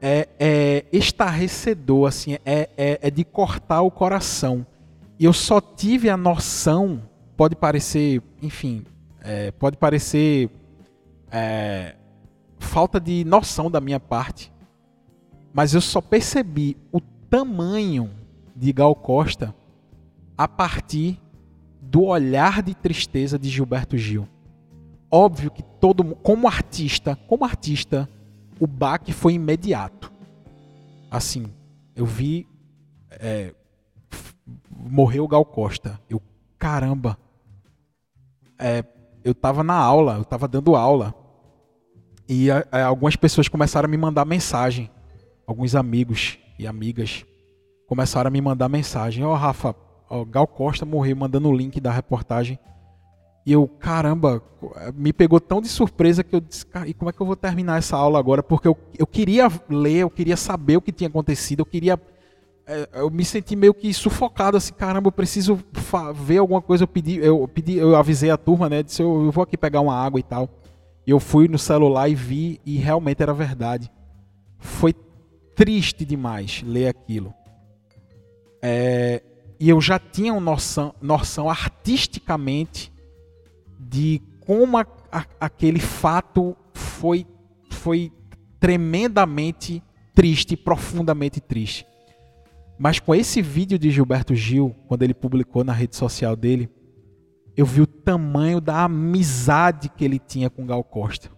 é, 0.00 0.28
é 0.38 0.84
estarrecedor, 0.92 2.08
assim, 2.08 2.34
é, 2.44 2.68
é, 2.76 2.98
é 3.02 3.10
de 3.10 3.24
cortar 3.24 3.82
o 3.82 3.90
coração. 3.90 4.66
E 5.18 5.24
eu 5.24 5.32
só 5.32 5.60
tive 5.60 6.08
a 6.08 6.16
noção, 6.16 7.02
pode 7.36 7.56
parecer, 7.56 8.22
enfim, 8.40 8.84
é, 9.20 9.50
pode 9.50 9.76
parecer 9.76 10.50
é, 11.30 11.96
falta 12.58 13.00
de 13.00 13.24
noção 13.24 13.70
da 13.70 13.80
minha 13.80 14.00
parte, 14.00 14.52
mas 15.52 15.74
eu 15.74 15.80
só 15.80 16.00
percebi 16.00 16.76
o 16.92 17.00
tamanho 17.00 18.10
de 18.54 18.72
Gal 18.72 18.94
Costa 18.94 19.54
a 20.36 20.46
partir 20.46 21.20
do 21.80 22.04
olhar 22.04 22.62
de 22.62 22.74
tristeza 22.74 23.38
de 23.38 23.48
Gilberto 23.48 23.96
Gil. 23.96 24.28
Óbvio 25.10 25.50
que 25.50 25.62
todo 25.62 26.04
como 26.16 26.46
artista, 26.46 27.16
como 27.26 27.44
artista, 27.44 28.08
o 28.60 28.66
baque 28.66 29.12
foi 29.12 29.34
imediato. 29.34 30.12
Assim, 31.10 31.46
eu 31.96 32.04
vi. 32.04 32.46
É, 33.10 33.54
morreu 34.70 35.26
Gal 35.26 35.44
Costa. 35.44 35.98
Eu, 36.10 36.20
caramba. 36.58 37.18
É, 38.58 38.84
eu 39.28 39.34
tava 39.34 39.62
na 39.62 39.74
aula, 39.74 40.16
eu 40.16 40.24
tava 40.24 40.48
dando 40.48 40.74
aula. 40.74 41.14
E 42.28 42.50
a, 42.50 42.66
a, 42.72 42.84
algumas 42.84 43.16
pessoas 43.16 43.48
começaram 43.48 43.86
a 43.86 43.90
me 43.90 43.96
mandar 43.96 44.24
mensagem. 44.24 44.90
Alguns 45.46 45.74
amigos 45.74 46.38
e 46.58 46.66
amigas 46.66 47.24
começaram 47.86 48.28
a 48.28 48.30
me 48.30 48.40
mandar 48.40 48.68
mensagem. 48.68 49.24
Ó, 49.24 49.32
oh, 49.32 49.34
Rafa, 49.34 49.74
ó, 50.08 50.24
Gal 50.24 50.46
Costa 50.46 50.84
morreu, 50.84 51.16
mandando 51.16 51.48
o 51.48 51.56
link 51.56 51.80
da 51.80 51.90
reportagem. 51.90 52.58
E 53.46 53.52
eu, 53.52 53.66
caramba, 53.66 54.42
me 54.94 55.12
pegou 55.12 55.40
tão 55.40 55.60
de 55.60 55.68
surpresa 55.68 56.22
que 56.22 56.36
eu 56.36 56.40
disse, 56.40 56.66
e 56.86 56.92
como 56.92 57.08
é 57.08 57.12
que 57.12 57.20
eu 57.20 57.26
vou 57.26 57.36
terminar 57.36 57.78
essa 57.78 57.96
aula 57.96 58.18
agora? 58.18 58.42
Porque 58.42 58.68
eu, 58.68 58.76
eu 58.98 59.06
queria 59.06 59.48
ler, 59.70 60.00
eu 60.00 60.10
queria 60.10 60.36
saber 60.36 60.76
o 60.76 60.82
que 60.82 60.92
tinha 60.92 61.08
acontecido, 61.08 61.60
eu 61.60 61.66
queria 61.66 61.98
eu 62.92 63.10
me 63.10 63.24
senti 63.24 63.56
meio 63.56 63.72
que 63.72 63.92
sufocado, 63.94 64.56
assim, 64.56 64.74
caramba, 64.74 65.08
eu 65.08 65.12
preciso 65.12 65.58
ver 66.14 66.38
alguma 66.38 66.60
coisa. 66.60 66.84
Eu 66.84 66.88
pedi, 66.88 67.16
eu 67.16 67.48
pedi, 67.48 67.76
eu 67.76 67.96
avisei 67.96 68.30
a 68.30 68.36
turma, 68.36 68.68
né? 68.68 68.82
Disse, 68.82 69.02
eu, 69.02 69.24
eu 69.24 69.30
vou 69.30 69.42
aqui 69.42 69.56
pegar 69.56 69.80
uma 69.80 69.94
água 69.94 70.20
e 70.20 70.22
tal. 70.22 70.48
E 71.06 71.10
eu 71.10 71.18
fui 71.18 71.48
no 71.48 71.58
celular 71.58 72.08
e 72.08 72.14
vi, 72.14 72.60
e 72.66 72.76
realmente 72.76 73.22
era 73.22 73.32
verdade. 73.32 73.90
Foi 74.58 74.94
triste 75.54 76.04
demais 76.04 76.62
ler 76.62 76.88
aquilo. 76.88 77.32
É, 78.60 79.22
e 79.58 79.68
eu 79.68 79.80
já 79.80 79.98
tinha 79.98 80.32
uma 80.32 80.40
noção, 80.40 80.94
noção 81.00 81.48
artisticamente 81.48 82.92
de 83.78 84.20
como 84.40 84.76
a, 84.76 84.86
a, 85.10 85.24
aquele 85.40 85.80
fato 85.80 86.54
foi, 86.72 87.26
foi 87.70 88.12
tremendamente 88.60 89.82
triste, 90.14 90.56
profundamente 90.56 91.40
triste. 91.40 91.86
Mas 92.78 93.00
com 93.00 93.14
esse 93.14 93.42
vídeo 93.42 93.78
de 93.78 93.90
Gilberto 93.90 94.34
Gil, 94.34 94.74
quando 94.86 95.02
ele 95.02 95.14
publicou 95.14 95.64
na 95.64 95.72
rede 95.72 95.96
social 95.96 96.36
dele, 96.36 96.70
eu 97.56 97.66
vi 97.66 97.80
o 97.80 97.86
tamanho 97.86 98.60
da 98.60 98.84
amizade 98.84 99.88
que 99.88 100.04
ele 100.04 100.18
tinha 100.18 100.48
com 100.48 100.64
Gal 100.64 100.84
Costa. 100.84 101.28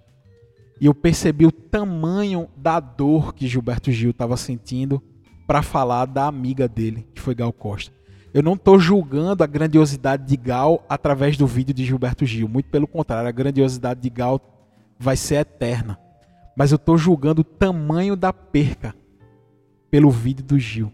E 0.79 0.87
eu 0.87 0.95
percebi 0.95 1.47
o 1.47 1.53
tamanho 1.53 2.49
da 2.57 2.79
dor 2.79 3.35
que 3.35 3.47
Gilberto 3.47 3.91
Gil 3.91 4.11
estava 4.11 4.37
sentindo 4.37 5.03
para 5.47 5.63
falar 5.63 6.05
da 6.05 6.27
amiga 6.27 6.69
dele, 6.69 7.09
que 7.15 7.21
foi 7.21 7.35
Gal 7.35 7.53
Costa. 7.53 7.93
Eu 8.33 8.43
não 8.43 8.53
estou 8.53 8.79
julgando 8.79 9.43
a 9.43 9.47
grandiosidade 9.47 10.27
de 10.27 10.37
Gal 10.37 10.85
através 10.89 11.37
do 11.37 11.47
vídeo 11.47 11.75
de 11.75 11.85
Gilberto 11.85 12.25
Gil. 12.25 12.49
Muito 12.49 12.69
pelo 12.69 12.87
contrário, 12.87 13.29
a 13.29 13.33
grandiosidade 13.33 14.01
de 14.01 14.11
Gal 14.11 14.41
vai 14.99 15.17
ser 15.17 15.37
eterna. 15.37 15.99
Mas 16.57 16.71
eu 16.71 16.77
estou 16.77 16.97
julgando 16.97 17.41
o 17.41 17.45
tamanho 17.45 18.15
da 18.15 18.33
perca 18.33 18.95
pelo 19.91 20.11
vídeo 20.11 20.45
do 20.45 20.59
Gil. 20.59 20.93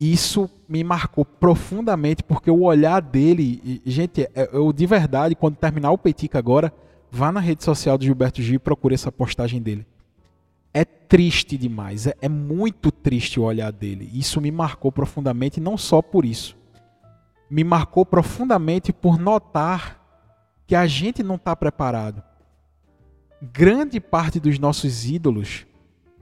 Isso 0.00 0.50
me 0.68 0.84
marcou 0.84 1.24
profundamente 1.24 2.22
porque 2.22 2.50
o 2.50 2.62
olhar 2.62 3.00
dele, 3.00 3.80
gente, 3.86 4.22
é, 4.34 4.50
eu 4.52 4.72
de 4.72 4.86
verdade, 4.86 5.34
quando 5.34 5.56
terminar 5.56 5.90
o 5.90 5.98
Peitica 5.98 6.38
agora, 6.38 6.72
vá 7.10 7.32
na 7.32 7.40
rede 7.40 7.64
social 7.64 7.96
do 7.96 8.04
Gilberto 8.04 8.42
Gil 8.42 8.56
e 8.56 8.58
procure 8.58 8.94
essa 8.94 9.10
postagem 9.10 9.62
dele. 9.62 9.86
É 10.74 10.84
triste 10.84 11.56
demais, 11.56 12.06
é, 12.06 12.14
é 12.20 12.28
muito 12.28 12.90
triste 12.90 13.40
o 13.40 13.44
olhar 13.44 13.72
dele. 13.72 14.10
Isso 14.12 14.40
me 14.40 14.50
marcou 14.50 14.92
profundamente, 14.92 15.60
não 15.60 15.78
só 15.78 16.02
por 16.02 16.24
isso. 16.26 16.56
Me 17.48 17.64
marcou 17.64 18.04
profundamente 18.04 18.92
por 18.92 19.18
notar 19.18 20.02
que 20.66 20.74
a 20.74 20.86
gente 20.86 21.22
não 21.22 21.36
está 21.36 21.56
preparado 21.56 22.22
grande 23.40 24.00
parte 24.00 24.40
dos 24.40 24.58
nossos 24.58 25.06
ídolos, 25.06 25.66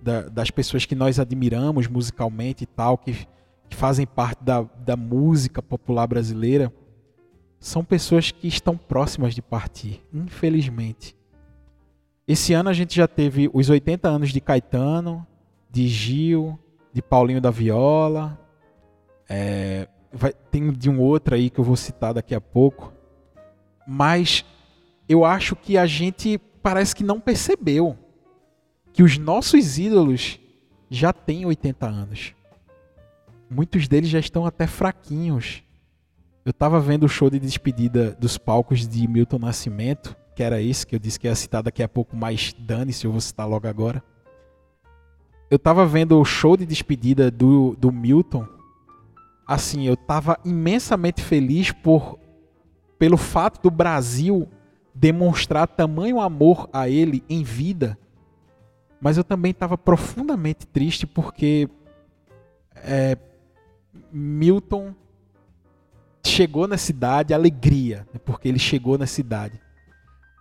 da, 0.02 0.22
das 0.22 0.50
pessoas 0.50 0.84
que 0.84 0.94
nós 0.94 1.18
admiramos 1.18 1.86
musicalmente 1.86 2.64
e 2.64 2.66
tal, 2.66 2.98
que, 2.98 3.26
que 3.74 3.80
fazem 3.80 4.06
parte 4.06 4.42
da, 4.44 4.62
da 4.62 4.96
música 4.96 5.60
popular 5.60 6.06
brasileira, 6.06 6.72
são 7.58 7.84
pessoas 7.84 8.30
que 8.30 8.46
estão 8.46 8.76
próximas 8.76 9.34
de 9.34 9.42
partir, 9.42 10.00
infelizmente. 10.12 11.16
Esse 12.26 12.54
ano 12.54 12.70
a 12.70 12.72
gente 12.72 12.94
já 12.94 13.08
teve 13.08 13.50
os 13.52 13.68
80 13.68 14.08
anos 14.08 14.30
de 14.30 14.40
Caetano, 14.40 15.26
de 15.68 15.88
Gil, 15.88 16.56
de 16.92 17.02
Paulinho 17.02 17.40
da 17.40 17.50
Viola, 17.50 18.38
é, 19.28 19.88
vai, 20.12 20.32
tem 20.32 20.70
de 20.72 20.88
um 20.88 21.00
outro 21.00 21.34
aí 21.34 21.50
que 21.50 21.58
eu 21.58 21.64
vou 21.64 21.76
citar 21.76 22.14
daqui 22.14 22.34
a 22.34 22.40
pouco. 22.40 22.92
Mas 23.86 24.44
eu 25.08 25.24
acho 25.24 25.56
que 25.56 25.76
a 25.76 25.84
gente 25.84 26.38
parece 26.62 26.94
que 26.94 27.02
não 27.02 27.18
percebeu 27.18 27.98
que 28.92 29.02
os 29.02 29.18
nossos 29.18 29.78
ídolos 29.78 30.38
já 30.88 31.12
têm 31.12 31.44
80 31.44 31.86
anos. 31.86 32.33
Muitos 33.50 33.86
deles 33.88 34.10
já 34.10 34.18
estão 34.18 34.46
até 34.46 34.66
fraquinhos. 34.66 35.62
Eu 36.44 36.50
estava 36.50 36.80
vendo 36.80 37.04
o 37.04 37.08
show 37.08 37.30
de 37.30 37.38
despedida 37.38 38.16
dos 38.18 38.36
palcos 38.36 38.86
de 38.86 39.06
Milton 39.08 39.38
Nascimento, 39.38 40.16
que 40.34 40.42
era 40.42 40.60
esse 40.60 40.86
que 40.86 40.94
eu 40.94 40.98
disse 40.98 41.18
que 41.18 41.26
ia 41.26 41.34
citar 41.34 41.62
daqui 41.62 41.82
a 41.82 41.88
pouco, 41.88 42.16
mas 42.16 42.54
dane-se, 42.58 43.04
eu 43.04 43.12
vou 43.12 43.20
citar 43.20 43.48
logo 43.48 43.66
agora. 43.66 44.02
Eu 45.50 45.56
estava 45.56 45.86
vendo 45.86 46.20
o 46.20 46.24
show 46.24 46.56
de 46.56 46.66
despedida 46.66 47.30
do, 47.30 47.76
do 47.78 47.92
Milton. 47.92 48.46
Assim, 49.46 49.86
eu 49.86 49.94
estava 49.94 50.38
imensamente 50.44 51.22
feliz 51.22 51.70
por 51.70 52.18
pelo 52.98 53.16
fato 53.16 53.62
do 53.62 53.70
Brasil 53.70 54.48
demonstrar 54.94 55.66
tamanho 55.66 56.20
amor 56.20 56.68
a 56.72 56.88
ele 56.88 57.24
em 57.28 57.42
vida, 57.42 57.98
mas 59.00 59.16
eu 59.16 59.24
também 59.24 59.50
estava 59.50 59.76
profundamente 59.76 60.66
triste 60.66 61.06
porque 61.06 61.68
é, 62.76 63.18
Milton 64.16 64.94
chegou 66.24 66.68
na 66.68 66.78
cidade, 66.78 67.34
alegria, 67.34 68.06
né, 68.14 68.20
porque 68.24 68.48
ele 68.48 68.60
chegou 68.60 68.96
na 68.96 69.06
cidade, 69.06 69.60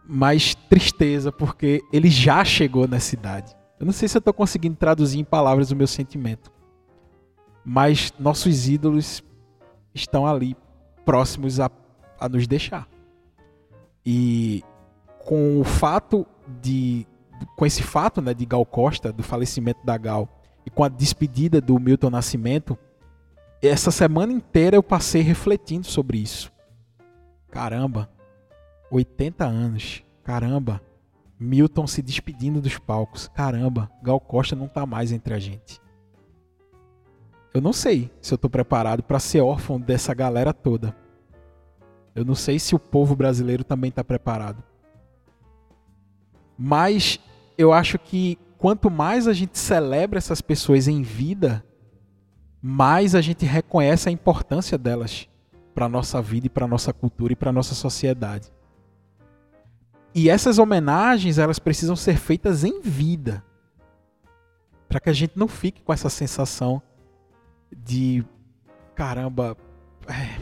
mas 0.08 0.53
tristeza 0.53 1.32
porque 1.32 1.82
ele 1.92 2.10
já 2.10 2.46
chegou 2.46 2.88
na 2.88 3.00
cidade. 3.00 3.56
Eu 3.80 3.86
não 3.88 3.92
sei 3.92 4.08
se 4.08 4.15
eu 4.15 4.20
estou 4.20 4.34
conseguindo 4.34 4.75
traduzir 4.75 5.20
em 5.20 5.24
palavras 5.24 5.72
o 5.72 5.75
meu 5.75 5.88
sentimento, 5.88 6.51
mas 7.65 8.13
nossos 8.20 8.70
ídolos 8.70 9.24
estão 9.94 10.27
ali 10.27 10.56
próximos 11.03 11.60
a, 11.60 11.70
a 12.20 12.30
nos 12.30 12.46
deixar. 12.46 12.88
E 14.06 14.63
com 15.25 15.60
o 15.60 15.63
fato 15.63 16.27
de 16.62 17.08
com 17.56 17.65
esse 17.65 17.82
fato, 17.82 18.22
né, 18.22 18.34
de 18.34 18.46
Gal 18.46 18.65
Costa, 18.65 19.12
do 19.12 19.24
falecimento 19.24 19.84
da 19.84 19.98
Gal 19.98 20.30
e 20.65 20.70
com 20.70 20.84
a 20.84 20.89
despedida 20.89 21.60
do 21.60 21.77
Milton 21.80 22.10
Nascimento, 22.10 22.77
essa 23.67 23.91
semana 23.91 24.34
inteira 24.34 24.75
eu 24.75 24.84
passei 24.84 25.22
refletindo 25.22 25.88
sobre 25.88 26.17
isso. 26.17 26.51
Caramba, 27.50 28.10
80 28.91 29.46
anos. 29.46 30.03
Caramba, 30.24 30.82
Milton 31.39 31.88
se 31.88 32.01
despedindo 32.01 32.62
dos 32.62 32.77
palcos. 32.77 33.29
Caramba, 33.29 33.91
Gal 34.01 34.20
Costa 34.20 34.55
não 34.55 34.67
tá 34.67 34.86
mais 34.86 35.12
entre 35.12 35.34
a 35.34 35.39
gente. 35.39 35.82
Eu 37.53 37.62
não 37.62 37.72
sei 37.72 38.12
se 38.22 38.34
eu 38.34 38.38
tô 38.38 38.50
preparado 38.50 39.03
para 39.03 39.20
ser 39.20 39.41
órfão 39.41 39.79
dessa 39.79 40.13
galera 40.13 40.53
toda. 40.53 40.96
Eu 42.15 42.25
não 42.25 42.36
sei 42.36 42.60
se 42.60 42.75
o 42.75 42.79
povo 42.79 43.15
brasileiro 43.15 43.63
também 43.63 43.89
está 43.89 44.03
preparado. 44.03 44.63
Mas 46.58 47.20
eu 47.58 47.72
acho 47.72 48.00
que 48.00 48.38
quanto 48.58 48.89
mais 48.89 49.27
a 49.27 49.34
gente 49.34 49.58
celebra 49.58 50.17
essas 50.17 50.41
pessoas 50.41 50.88
em 50.88 51.01
vida, 51.01 51.63
mais 52.65 53.13
a 53.13 53.20
gente 53.20 53.46
reconhece 53.46 54.08
a 54.08 54.12
importância 54.12 54.77
delas 54.77 55.27
para 55.75 55.88
a 55.88 55.89
nossa 55.89 56.22
vida 56.22 56.48
e 56.48 56.50
para 56.50 56.63
a 56.63 56.67
nossa 56.67 56.93
cultura 56.93 57.34
e 57.34 57.36
para 57.36 57.50
a 57.50 57.53
nossa 57.53 57.75
sociedade. 57.75 58.50
E 60.15 60.29
essas 60.29 60.58
homenagens, 60.58 61.38
elas 61.38 61.60
precisam 61.60 61.93
ser 61.93 62.15
feitas 62.15 62.63
em 62.63 62.79
vida. 62.79 63.43
Para 64.88 65.01
que 65.01 65.10
a 65.10 65.13
gente 65.13 65.38
não 65.38 65.48
fique 65.48 65.82
com 65.82 65.91
essa 65.91 66.10
sensação 66.10 66.82
de 67.75 68.24
caramba, 68.96 69.58
é, 70.08 70.39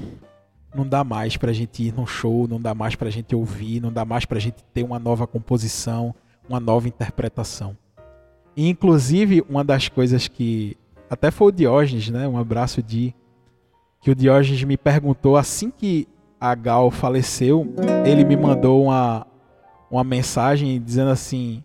não 0.76 0.86
dá 0.86 1.04
mais 1.04 1.38
para 1.38 1.50
a 1.50 1.54
gente 1.54 1.82
ir 1.82 1.92
num 1.92 2.06
show, 2.06 2.48
não 2.48 2.62
dá 2.62 2.76
mais 2.76 2.94
para 2.94 3.08
a 3.08 3.12
gente 3.12 3.36
ouvir, 3.36 3.82
não 3.82 3.92
dá 3.92 4.06
mais 4.06 4.26
para 4.26 4.38
a 4.38 4.42
gente 4.42 4.64
ter 4.72 4.84
uma 4.84 5.00
nova 5.00 5.26
composição, 5.26 6.14
uma 6.48 6.60
nova 6.60 6.88
interpretação. 6.88 7.76
E, 8.56 8.70
inclusive, 8.70 9.44
uma 9.50 9.64
das 9.64 9.90
coisas 9.90 10.28
que 10.28 10.78
até 11.12 11.30
foi 11.30 11.50
o 11.50 11.52
Diógenes, 11.52 12.10
né? 12.10 12.26
Um 12.26 12.38
abraço 12.38 12.82
de 12.82 13.14
que 14.00 14.10
o 14.10 14.16
Diógenes 14.16 14.64
me 14.64 14.78
perguntou 14.78 15.36
assim 15.36 15.70
que 15.70 16.08
a 16.40 16.56
Gal 16.56 16.90
faleceu, 16.90 17.68
ele 18.06 18.24
me 18.24 18.38
mandou 18.38 18.86
uma 18.86 19.28
uma 19.92 20.06
mensagem 20.06 20.82
dizendo 20.82 21.12
assim: 21.12 21.62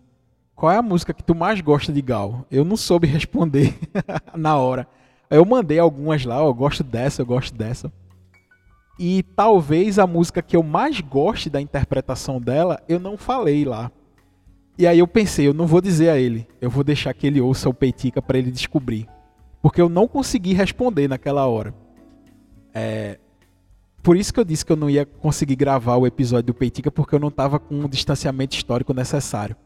"Qual 0.53 0.69
é 0.69 0.75
a 0.75 0.81
música 0.81 1.13
que 1.13 1.23
tu 1.23 1.33
mais 1.33 1.61
gosta 1.61 1.93
de 1.93 2.01
Gal?". 2.01 2.45
Eu 2.51 2.65
não 2.65 2.75
soube 2.75 3.07
responder 3.07 3.73
na 4.35 4.57
hora. 4.57 4.85
Eu 5.29 5.45
mandei 5.45 5.79
algumas 5.79 6.25
lá, 6.25 6.39
eu 6.39 6.53
gosto 6.53 6.83
dessa, 6.83 7.21
eu 7.21 7.25
gosto 7.25 7.55
dessa. 7.55 7.89
E 8.99 9.23
talvez 9.33 9.97
a 9.97 10.05
música 10.05 10.41
que 10.41 10.57
eu 10.57 10.63
mais 10.63 10.99
goste 10.99 11.49
da 11.49 11.61
interpretação 11.61 12.41
dela, 12.41 12.83
eu 12.89 12.99
não 12.99 13.17
falei 13.17 13.63
lá. 13.63 13.89
E 14.77 14.85
aí 14.85 14.99
eu 14.99 15.07
pensei, 15.07 15.47
eu 15.47 15.53
não 15.53 15.65
vou 15.65 15.79
dizer 15.79 16.09
a 16.09 16.17
ele, 16.17 16.45
eu 16.59 16.69
vou 16.69 16.83
deixar 16.83 17.13
que 17.13 17.25
ele 17.27 17.39
ouça 17.39 17.69
o 17.69 17.73
Peitica 17.73 18.21
para 18.21 18.37
ele 18.37 18.51
descobrir. 18.51 19.07
Porque 19.67 19.81
eu 19.81 19.89
não 19.89 20.07
consegui 20.07 20.53
responder 20.53 21.09
naquela 21.09 21.45
hora. 21.45 21.75
É... 22.73 23.19
Por 24.01 24.15
isso 24.15 24.33
que 24.33 24.39
eu 24.39 24.45
disse 24.45 24.65
que 24.65 24.71
eu 24.71 24.77
não 24.77 24.89
ia 24.89 25.05
conseguir 25.05 25.57
gravar 25.57 25.97
o 25.97 26.07
episódio 26.07 26.45
do 26.45 26.53
Peitica, 26.53 26.89
porque 26.89 27.13
eu 27.13 27.19
não 27.19 27.27
estava 27.27 27.59
com 27.59 27.83
o 27.83 27.89
distanciamento 27.89 28.55
histórico 28.55 28.93
necessário. 28.93 29.57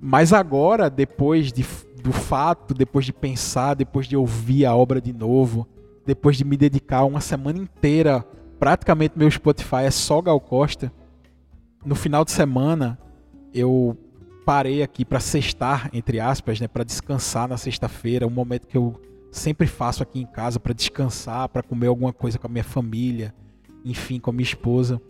Mas 0.00 0.32
agora, 0.32 0.88
depois 0.88 1.52
de, 1.52 1.66
do 2.02 2.12
fato, 2.12 2.72
depois 2.72 3.04
de 3.04 3.12
pensar, 3.12 3.74
depois 3.74 4.06
de 4.06 4.16
ouvir 4.16 4.64
a 4.64 4.74
obra 4.74 5.02
de 5.02 5.12
novo, 5.12 5.68
depois 6.06 6.38
de 6.38 6.44
me 6.46 6.56
dedicar 6.56 7.04
uma 7.04 7.20
semana 7.20 7.58
inteira, 7.58 8.24
praticamente 8.58 9.18
meu 9.18 9.30
Spotify 9.30 9.82
é 9.84 9.90
só 9.90 10.22
Gal 10.22 10.40
Costa. 10.40 10.90
No 11.84 11.94
final 11.94 12.24
de 12.24 12.30
semana, 12.30 12.98
eu 13.52 13.98
parei 14.44 14.82
aqui 14.82 15.04
para 15.04 15.20
sextar, 15.20 15.88
entre 15.92 16.20
aspas, 16.20 16.60
né, 16.60 16.68
para 16.68 16.84
descansar 16.84 17.48
na 17.48 17.56
sexta-feira, 17.56 18.26
um 18.26 18.30
momento 18.30 18.66
que 18.66 18.76
eu 18.76 19.00
sempre 19.30 19.66
faço 19.66 20.02
aqui 20.02 20.20
em 20.20 20.26
casa 20.26 20.60
para 20.60 20.72
descansar, 20.72 21.48
para 21.48 21.62
comer 21.62 21.88
alguma 21.88 22.12
coisa 22.12 22.38
com 22.38 22.46
a 22.46 22.50
minha 22.50 22.64
família, 22.64 23.34
enfim, 23.84 24.20
com 24.20 24.30
a 24.30 24.32
minha 24.32 24.44
esposa. 24.44 25.00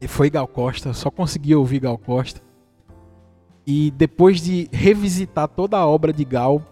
E 0.00 0.08
foi 0.08 0.30
Gal 0.30 0.48
Costa, 0.48 0.92
só 0.92 1.10
consegui 1.10 1.54
ouvir 1.54 1.80
Gal 1.80 1.98
Costa. 1.98 2.40
E 3.66 3.90
depois 3.92 4.40
de 4.40 4.68
revisitar 4.72 5.48
toda 5.48 5.76
a 5.76 5.86
obra 5.86 6.12
de 6.12 6.24
Gal, 6.24 6.62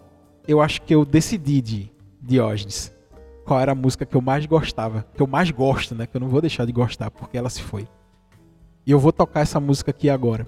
eu 0.47 0.61
acho 0.61 0.81
que 0.81 0.93
eu 0.93 1.05
decidi 1.05 1.61
de 1.61 1.91
Diógenes 2.21 2.91
qual 3.45 3.59
era 3.59 3.71
a 3.71 3.75
música 3.75 4.05
que 4.05 4.15
eu 4.15 4.21
mais 4.21 4.45
gostava, 4.45 5.05
que 5.13 5.21
eu 5.21 5.27
mais 5.27 5.51
gosto, 5.51 5.95
né? 5.95 6.05
Que 6.05 6.15
eu 6.15 6.21
não 6.21 6.29
vou 6.29 6.41
deixar 6.41 6.65
de 6.65 6.71
gostar 6.71 7.11
porque 7.11 7.37
ela 7.37 7.49
se 7.49 7.61
foi. 7.61 7.87
E 8.85 8.91
eu 8.91 8.99
vou 8.99 9.11
tocar 9.11 9.41
essa 9.41 9.59
música 9.59 9.91
aqui 9.91 10.09
agora. 10.09 10.47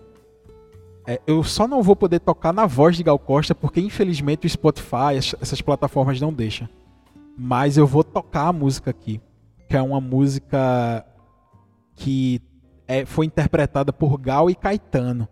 É, 1.06 1.22
eu 1.28 1.44
só 1.44 1.68
não 1.68 1.84
vou 1.84 1.96
poder 1.96 2.20
tocar 2.20 2.54
na 2.54 2.66
voz 2.66 2.96
de 2.96 3.04
Gal 3.04 3.20
Costa 3.20 3.54
porque 3.54 3.82
infelizmente 3.82 4.48
o 4.48 4.50
Spotify, 4.50 5.18
essas 5.18 5.62
plataformas 5.62 6.20
não 6.20 6.34
deixam. 6.34 6.68
Mas 7.38 7.78
eu 7.78 7.86
vou 7.86 8.04
tocar 8.04 8.48
a 8.48 8.54
música 8.54 8.92
aqui, 8.92 9.20
que 9.68 9.76
é 9.76 9.82
uma 9.82 10.00
música 10.00 11.06
que 11.96 12.42
é, 12.88 13.06
foi 13.06 13.26
interpretada 13.26 13.92
por 13.92 14.18
Gal 14.18 14.50
e 14.50 14.56
Caetano, 14.56 15.28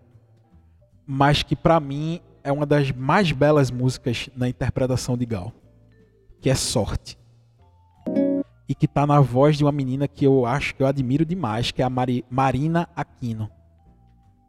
mas 1.06 1.44
que 1.44 1.56
para 1.56 1.80
mim 1.80 2.20
é 2.44 2.52
uma 2.52 2.66
das 2.66 2.92
mais 2.92 3.32
belas 3.32 3.72
músicas 3.72 4.30
na 4.36 4.50
interpretação 4.50 5.18
de 5.18 5.26
Gal, 5.26 5.54
que 6.42 6.50
é 6.50 6.56
Sorte. 6.56 7.18
E 8.68 8.74
que 8.74 8.88
tá 8.88 9.06
na 9.06 9.20
voz 9.20 9.58
de 9.58 9.64
uma 9.64 9.72
menina 9.72 10.08
que 10.08 10.26
eu 10.26 10.46
acho 10.46 10.74
que 10.76 10.82
eu 10.82 10.88
admiro 10.88 11.26
demais, 11.26 11.72
que 11.72 11.82
é 11.82 11.86
a 11.86 11.90
Mari, 11.90 12.26
Marina 12.30 12.90
Aquino. 12.96 13.50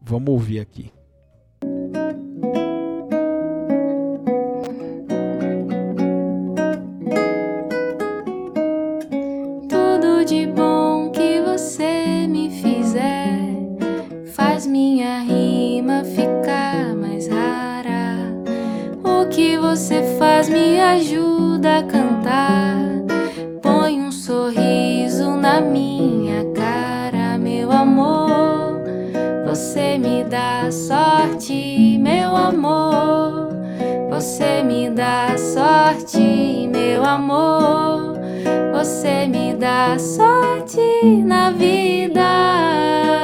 Vamos 0.01 0.31
ouvir 0.31 0.61
aqui. 0.61 0.93
De 10.25 10.47
bom 10.47 11.11
que 11.11 11.41
você 11.41 12.29
me 12.29 12.49
fizer 12.49 13.41
faz 14.33 14.65
minha 14.69 15.19
rima 15.19 16.05
ficar 16.05 16.95
mais 16.95 17.27
rara. 17.27 18.33
O 19.03 19.27
que 19.27 19.59
você 19.59 20.17
faz 20.21 20.49
me 20.49 20.81
ajuda 20.81 21.79
a 21.79 21.83
cantar. 21.83 22.77
Põe 23.61 24.01
um 24.01 24.13
sorriso 24.13 25.33
na 25.33 25.61
minha 25.61 26.45
cara, 26.55 27.37
meu 27.37 27.73
amor. 27.73 28.81
Você 29.45 29.99
me 29.99 30.23
dá 30.23 30.71
sorte, 30.71 31.99
meu 31.99 32.37
amor. 32.37 33.49
Você 34.09 34.63
me 34.63 34.89
dá 34.89 35.37
sorte, 35.37 36.69
meu 36.73 37.05
amor. 37.05 38.12
Você 38.83 39.29
me 39.29 39.55
dá 39.55 39.97
sorte 39.97 41.23
na 41.25 41.53
vida. 41.53 42.21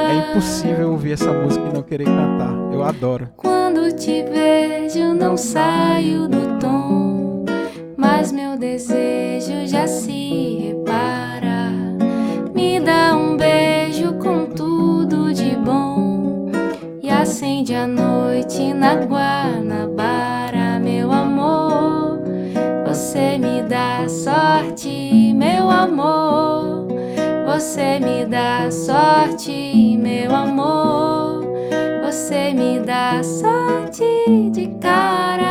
É 0.09 0.29
impossível 0.29 0.91
ouvir 0.91 1.11
essa 1.11 1.33
música 1.33 1.67
e 1.67 1.73
não 1.73 1.83
querer 1.83 2.05
cantar. 2.05 2.53
Eu 2.71 2.81
adoro. 2.81 3.27
Quando 3.35 3.91
te 3.91 4.23
vejo, 4.23 5.13
não 5.13 5.35
saio 5.35 6.29
do 6.29 6.57
tom, 6.59 7.43
mas 7.97 8.31
meu 8.31 8.57
desejo 8.57 9.67
já 9.67 9.85
se 9.85 10.59
repara. 10.69 11.73
Me 12.55 12.79
dá 12.79 13.17
um 13.17 13.35
beijo 13.35 14.13
com 14.13 14.45
tudo 14.45 15.33
de 15.33 15.57
bom 15.57 16.49
e 17.03 17.09
acende 17.09 17.75
a 17.75 17.85
noite 17.85 18.73
na 18.73 18.93
Guanabara, 18.93 20.79
meu 20.79 21.11
amor. 21.11 22.21
Você 22.87 23.37
me 23.37 23.61
dá 23.63 24.07
sorte, 24.07 24.89
meu 25.59 25.69
amor. 25.69 26.87
Você 27.45 27.99
me 27.99 28.25
dá 28.25 28.71
sorte, 28.71 29.97
meu 29.97 30.33
amor. 30.33 31.43
Você 32.05 32.53
me 32.53 32.79
dá 32.79 33.21
sorte 33.21 34.05
de 34.51 34.67
cara. 34.79 35.49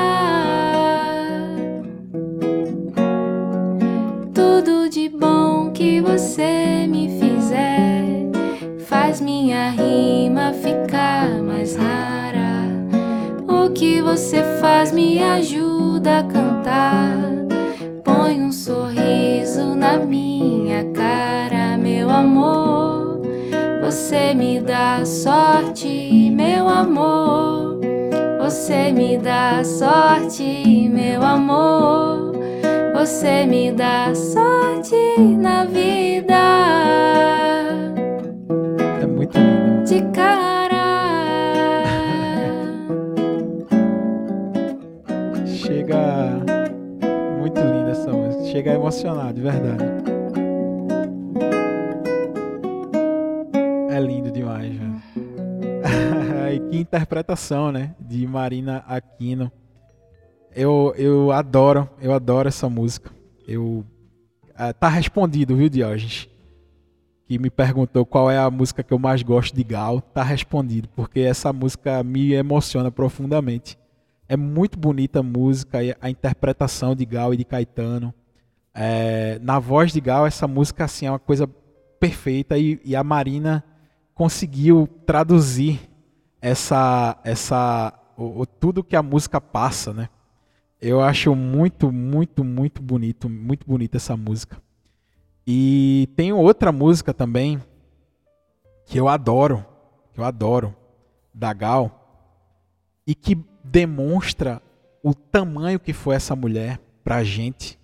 Tudo 4.32 4.88
de 4.88 5.10
bom 5.10 5.70
que 5.72 6.00
você 6.00 6.86
me 6.88 7.20
fizer 7.20 8.30
faz 8.86 9.20
minha 9.20 9.70
rima 9.70 10.54
ficar 10.54 11.28
mais 11.42 11.76
rara. 11.76 12.64
O 13.46 13.70
que 13.70 14.00
você 14.00 14.42
faz 14.58 14.90
me 14.90 15.22
ajuda 15.22 16.20
a 16.20 16.22
cantar. 16.22 17.47
Amor. 22.18 23.20
Você 23.80 24.34
me 24.34 24.60
dá 24.60 25.04
sorte, 25.04 26.30
meu 26.30 26.68
amor. 26.68 27.80
Você 28.40 28.92
me 28.92 29.16
dá 29.18 29.62
sorte, 29.64 30.88
meu 30.88 31.22
amor. 31.22 32.32
Você 32.94 33.46
me 33.46 33.70
dá 33.72 34.14
sorte 34.14 34.96
na 35.18 35.64
vida. 35.64 36.34
É 39.00 39.06
muito 39.06 39.38
lindo. 39.38 39.84
De 39.84 40.02
cara. 40.12 41.84
Chega. 45.46 46.42
Muito 47.38 47.60
linda 47.60 47.90
essa 47.92 48.10
música. 48.10 48.44
Chega 48.44 48.72
a 48.72 48.74
emocionar, 48.74 49.32
de 49.32 49.40
verdade. 49.40 50.07
Interpretação, 56.80 57.72
né? 57.72 57.94
De 58.00 58.26
Marina 58.26 58.84
Aquino. 58.86 59.50
Eu, 60.54 60.94
eu 60.96 61.30
adoro, 61.32 61.88
eu 62.00 62.12
adoro 62.12 62.48
essa 62.48 62.68
música. 62.68 63.10
Eu 63.46 63.84
ah, 64.60 64.72
tá 64.72 64.88
respondido, 64.88 65.54
viu, 65.54 65.68
Diógenes? 65.68 66.28
Que 67.28 67.38
me 67.38 67.48
perguntou 67.48 68.04
qual 68.04 68.28
é 68.28 68.36
a 68.36 68.50
música 68.50 68.82
que 68.82 68.92
eu 68.92 68.98
mais 68.98 69.22
gosto 69.22 69.54
de 69.54 69.62
Gal. 69.62 70.00
Tá 70.00 70.24
respondido, 70.24 70.88
porque 70.96 71.20
essa 71.20 71.52
música 71.52 72.02
me 72.02 72.32
emociona 72.32 72.90
profundamente. 72.90 73.78
É 74.28 74.36
muito 74.36 74.76
bonita 74.76 75.20
a 75.20 75.22
música, 75.22 75.78
a 76.00 76.10
interpretação 76.10 76.96
de 76.96 77.04
Gal 77.04 77.32
e 77.32 77.36
de 77.36 77.44
Caetano. 77.44 78.12
É, 78.74 79.38
na 79.40 79.60
voz 79.60 79.92
de 79.92 80.00
Gal, 80.00 80.26
essa 80.26 80.48
música 80.48 80.84
assim, 80.84 81.06
é 81.06 81.10
uma 81.10 81.20
coisa 81.20 81.48
perfeita 82.00 82.58
e, 82.58 82.80
e 82.84 82.96
a 82.96 83.04
Marina 83.04 83.62
conseguiu 84.12 84.88
traduzir 85.06 85.87
essa, 86.40 87.18
essa, 87.24 87.92
o, 88.16 88.40
o- 88.42 88.46
tudo 88.46 88.84
que 88.84 88.96
a 88.96 89.02
música 89.02 89.40
passa, 89.40 89.92
né? 89.92 90.08
Eu 90.80 91.00
acho 91.02 91.34
muito, 91.34 91.90
muito, 91.90 92.44
muito 92.44 92.80
bonito, 92.82 93.28
muito 93.28 93.66
bonita 93.66 93.96
essa 93.96 94.16
música. 94.16 94.60
E 95.46 96.08
tem 96.14 96.32
outra 96.32 96.70
música 96.70 97.12
também 97.12 97.60
que 98.86 98.98
eu 98.98 99.08
adoro, 99.08 99.64
que 100.12 100.20
eu 100.20 100.24
adoro, 100.24 100.74
da 101.34 101.52
Gal, 101.52 101.94
e 103.06 103.14
que 103.14 103.36
demonstra 103.64 104.62
o 105.02 105.14
tamanho 105.14 105.80
que 105.80 105.92
foi 105.92 106.14
essa 106.16 106.36
mulher 106.36 106.80
pra 107.02 107.24
gente. 107.24 107.78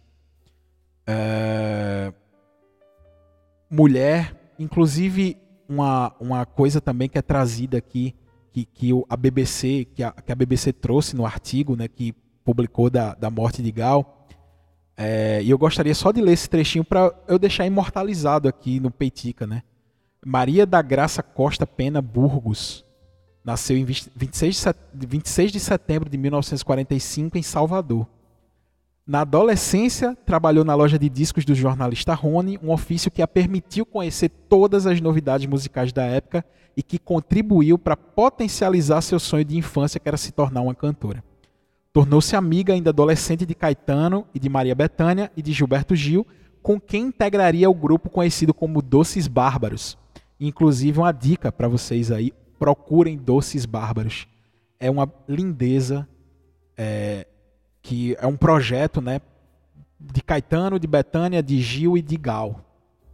É, 1.07 2.12
Mulher, 3.71 4.55
inclusive 4.59 5.37
uma, 5.69 6.14
uma 6.21 6.47
coisa 6.47 6.81
também 6.81 7.09
que 7.09 7.19
é 7.19 7.23
trazida 7.23 7.77
aqui, 7.79 8.14
que, 8.55 8.64
que 8.64 8.90
a 9.09 9.17
BBC, 9.17 9.85
que 9.93 10.03
a, 10.05 10.12
que 10.12 10.31
a 10.31 10.35
BBC 10.35 10.73
trouxe 10.73 11.17
no 11.17 11.27
artigo, 11.27 11.75
né, 11.75 11.88
que 11.88 12.14
publicou 12.45 12.88
da, 12.88 13.12
da 13.14 13.29
morte 13.29 13.61
de 13.61 13.73
Gal. 13.73 14.29
É, 14.97 15.43
e 15.43 15.51
eu 15.51 15.59
gostaria 15.59 15.93
só 15.93 16.12
de 16.12 16.21
ler 16.21 16.35
esse 16.35 16.49
trechinho 16.49 16.85
para 16.85 17.12
eu 17.27 17.37
deixar 17.37 17.67
imortalizado 17.67 18.49
aqui 18.49 18.79
no 18.79 18.93
Peitica, 18.93 19.45
né? 19.45 19.64
Maria 20.25 20.64
da 20.64 20.81
Graça 20.81 21.21
Costa 21.21 21.67
Pena 21.67 22.01
Burgos 22.01 22.85
nasceu 23.45 23.77
em 23.77 23.85
20 23.85 24.12
26 24.14 24.55
de 24.55 24.61
set- 24.61 24.79
26 24.95 25.53
de 25.53 25.59
setembro 25.59 26.09
de 26.09 26.17
1945 26.17 27.37
em 27.37 27.43
Salvador. 27.43 28.07
Na 29.07 29.21
adolescência, 29.21 30.17
trabalhou 30.25 30.64
na 30.64 30.75
loja 30.75 30.99
de 30.99 31.11
discos 31.11 31.45
do 31.45 31.55
jornalista 31.55 32.14
Rony, 32.14 32.59
um 32.62 32.71
ofício 32.73 33.11
que 33.11 33.21
a 33.21 33.29
permitiu 33.29 33.85
conhecer 33.85 34.31
todas 34.49 34.87
as 34.87 34.99
novidades 34.99 35.47
musicais 35.47 35.93
da 35.93 36.05
época 36.05 36.43
e 36.75 36.83
que 36.83 36.99
contribuiu 36.99 37.79
para 37.79 37.99
potencializar 37.99 39.03
seu 39.03 39.21
sonho 39.21 39.45
de 39.45 39.59
infância, 39.59 40.01
que 40.01 40.09
era 40.09 40.17
se 40.17 40.33
tornar 40.33 40.62
uma 40.62 40.75
cantora. 40.75 41.23
Tornou-se 41.93 42.35
amiga 42.35 42.73
ainda 42.73 42.90
adolescente 42.90 43.45
de 43.45 43.55
Caetano 43.55 44.27
e 44.35 44.38
de 44.38 44.49
Maria 44.49 44.75
Bethânia 44.75 45.31
e 45.37 45.43
de 45.43 45.53
Gilberto 45.53 45.95
Gil, 45.95 46.27
com 46.62 46.81
quem 46.81 47.03
integraria 47.05 47.69
o 47.69 47.75
grupo 47.75 48.09
conhecido 48.09 48.55
como 48.55 48.81
Doces 48.81 49.29
Bárbaros. 49.29 49.99
Inclusive, 50.40 50.99
uma 50.99 51.12
dica 51.12 51.53
para 51.53 51.69
vocês 51.69 52.11
aí: 52.11 52.33
procurem 52.59 53.19
Doces 53.19 53.67
Bárbaros. 53.67 54.27
É 54.81 54.90
uma 54.90 55.12
lindeza, 55.29 56.09
é, 56.77 57.27
que 57.85 58.16
é 58.18 58.27
um 58.27 58.37
projeto 58.37 59.03
né, 59.03 59.20
de 60.01 60.23
Caetano, 60.23 60.81
de 60.81 60.87
Betânia, 60.87 61.42
de 61.42 61.61
Gil 61.61 61.99
e 61.99 62.03
de 62.03 62.16
Gal. 62.16 62.61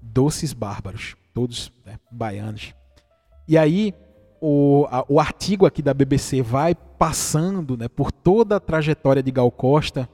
Doces 0.01 0.53
bárbaros, 0.53 1.17
todos 1.35 1.73
né, 1.85 1.99
baianos. 2.11 2.73
E 3.49 3.59
aí 3.59 3.93
o, 4.41 4.87
a, 4.89 5.05
o 5.09 5.19
artigo 5.19 5.67
aqui 5.67 5.83
da 5.83 5.93
BBC 5.93 6.41
vai 6.41 6.75
passando 6.75 7.77
né, 7.77 7.89
por 7.89 8.13
toda 8.13 8.57
a 8.57 8.61
trajetória 8.61 9.23
de 9.23 9.33
Gal 9.33 9.51
Costa. 9.51 10.09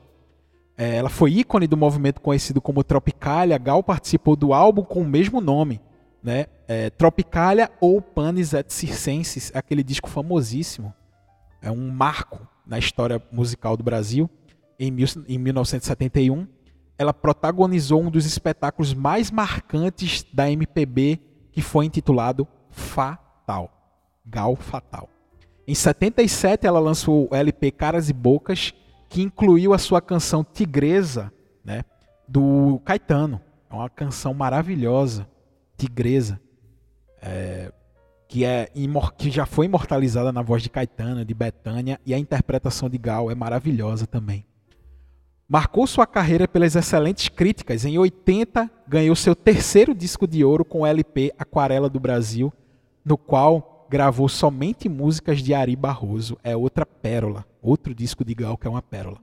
É, 0.76 0.96
ela 0.96 1.10
foi 1.10 1.32
ícone 1.32 1.66
do 1.66 1.76
movimento 1.76 2.22
conhecido 2.22 2.60
como 2.60 2.82
Tropicalia. 2.82 3.58
Gal 3.58 3.82
participou 3.82 4.36
do 4.36 4.54
álbum 4.54 4.82
com 4.82 5.02
o 5.02 5.06
mesmo 5.06 5.38
nome, 5.38 5.82
né? 6.22 6.46
É, 6.66 6.88
Tropicalia 6.90 7.70
ou 7.78 8.00
Panis 8.00 8.54
et 8.54 8.72
Circenses, 8.72 9.52
aquele 9.54 9.82
disco 9.82 10.08
famosíssimo. 10.08 10.94
É 11.60 11.70
um 11.70 11.90
marco 11.90 12.46
na 12.66 12.78
história 12.78 13.22
musical 13.30 13.76
do 13.76 13.84
Brasil. 13.84 14.28
Em, 14.78 14.90
mil, 14.90 15.06
em 15.26 15.38
1971, 15.38 16.46
ela 16.98 17.12
protagonizou 17.12 18.02
um 18.02 18.10
dos 18.10 18.26
espetáculos 18.26 18.94
mais 18.94 19.30
marcantes 19.30 20.24
da 20.32 20.50
MPB, 20.50 21.20
que 21.52 21.62
foi 21.62 21.86
intitulado 21.86 22.46
Fatal. 22.70 23.70
Gal 24.24 24.56
Fatal. 24.56 25.08
Em 25.66 25.74
77, 25.74 26.66
ela 26.66 26.78
lançou 26.78 27.28
o 27.30 27.34
LP 27.34 27.70
Caras 27.70 28.08
e 28.08 28.12
Bocas, 28.12 28.72
que 29.08 29.22
incluiu 29.22 29.72
a 29.72 29.78
sua 29.78 30.00
canção 30.00 30.44
Tigresa, 30.44 31.32
né, 31.64 31.82
do 32.26 32.80
Caetano. 32.84 33.40
É 33.70 33.74
uma 33.74 33.90
canção 33.90 34.32
maravilhosa, 34.32 35.28
Tigresa, 35.76 36.40
é, 37.20 37.72
que, 38.28 38.44
é, 38.44 38.70
que 39.16 39.30
já 39.30 39.44
foi 39.44 39.66
imortalizada 39.66 40.32
na 40.32 40.42
voz 40.42 40.62
de 40.62 40.70
Caetano, 40.70 41.24
de 41.24 41.34
Betânia, 41.34 42.00
e 42.06 42.14
a 42.14 42.18
interpretação 42.18 42.88
de 42.88 42.98
Gal 42.98 43.30
é 43.30 43.34
maravilhosa 43.34 44.06
também. 44.06 44.44
Marcou 45.48 45.86
sua 45.86 46.06
carreira 46.08 46.48
pelas 46.48 46.74
excelentes 46.74 47.28
críticas. 47.28 47.84
Em 47.84 47.96
80, 47.96 48.68
ganhou 48.88 49.14
seu 49.14 49.34
terceiro 49.36 49.94
disco 49.94 50.26
de 50.26 50.44
ouro 50.44 50.64
com 50.64 50.80
o 50.80 50.86
LP 50.86 51.32
Aquarela 51.38 51.88
do 51.88 52.00
Brasil, 52.00 52.52
no 53.04 53.16
qual 53.16 53.86
gravou 53.88 54.28
somente 54.28 54.88
músicas 54.88 55.40
de 55.40 55.54
Ari 55.54 55.76
Barroso. 55.76 56.36
É 56.42 56.56
outra 56.56 56.84
pérola, 56.84 57.46
outro 57.62 57.94
disco 57.94 58.24
de 58.24 58.34
Gal 58.34 58.56
que 58.56 58.66
é 58.66 58.70
uma 58.70 58.82
pérola. 58.82 59.18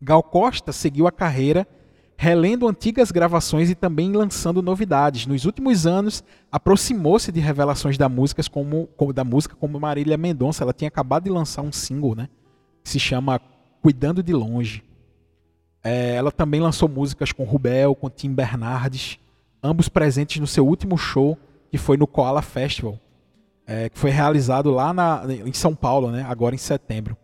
Gal 0.00 0.22
Costa 0.22 0.72
seguiu 0.72 1.06
a 1.06 1.12
carreira 1.12 1.68
relendo 2.16 2.66
antigas 2.66 3.10
gravações 3.10 3.68
e 3.68 3.74
também 3.74 4.12
lançando 4.12 4.62
novidades. 4.62 5.26
Nos 5.26 5.44
últimos 5.44 5.86
anos, 5.86 6.24
aproximou-se 6.50 7.30
de 7.30 7.40
revelações 7.40 7.98
da 7.98 8.08
música 8.08 8.42
como, 8.50 8.88
como, 8.96 9.12
da 9.12 9.22
música 9.22 9.54
como 9.54 9.78
Marília 9.78 10.16
Mendonça. 10.16 10.64
Ela 10.64 10.72
tinha 10.72 10.88
acabado 10.88 11.24
de 11.24 11.30
lançar 11.30 11.60
um 11.60 11.70
single, 11.70 12.14
né, 12.14 12.30
que 12.82 12.88
se 12.88 12.98
chama 12.98 13.38
Cuidando 13.82 14.22
de 14.22 14.32
Longe. 14.32 14.82
É, 15.82 16.14
ela 16.14 16.32
também 16.32 16.60
lançou 16.60 16.88
músicas 16.88 17.32
com 17.32 17.44
Rubel, 17.44 17.94
com 17.94 18.10
Tim 18.10 18.32
Bernardes, 18.32 19.18
ambos 19.62 19.88
presentes 19.88 20.40
no 20.40 20.46
seu 20.46 20.66
último 20.66 20.96
show, 20.96 21.38
que 21.70 21.78
foi 21.78 21.96
no 21.96 22.06
Koala 22.06 22.42
Festival, 22.42 22.98
é, 23.66 23.88
que 23.88 23.98
foi 23.98 24.10
realizado 24.10 24.70
lá 24.70 24.92
na, 24.92 25.22
em 25.44 25.52
São 25.52 25.74
Paulo, 25.74 26.10
né, 26.10 26.24
agora 26.28 26.54
em 26.54 26.58
setembro. 26.58 27.16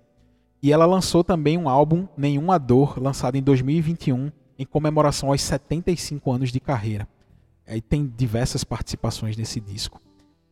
E 0.62 0.72
ela 0.72 0.86
lançou 0.86 1.24
também 1.24 1.58
um 1.58 1.68
álbum, 1.68 2.06
Nenhuma 2.16 2.56
Dor, 2.56 3.02
lançado 3.02 3.36
em 3.36 3.42
2021, 3.42 4.30
em 4.56 4.64
comemoração 4.64 5.30
aos 5.30 5.42
75 5.42 6.30
anos 6.30 6.52
de 6.52 6.60
carreira. 6.60 7.08
E 7.66 7.80
tem 7.80 8.06
diversas 8.06 8.62
participações 8.62 9.36
nesse 9.36 9.60
disco. 9.60 10.00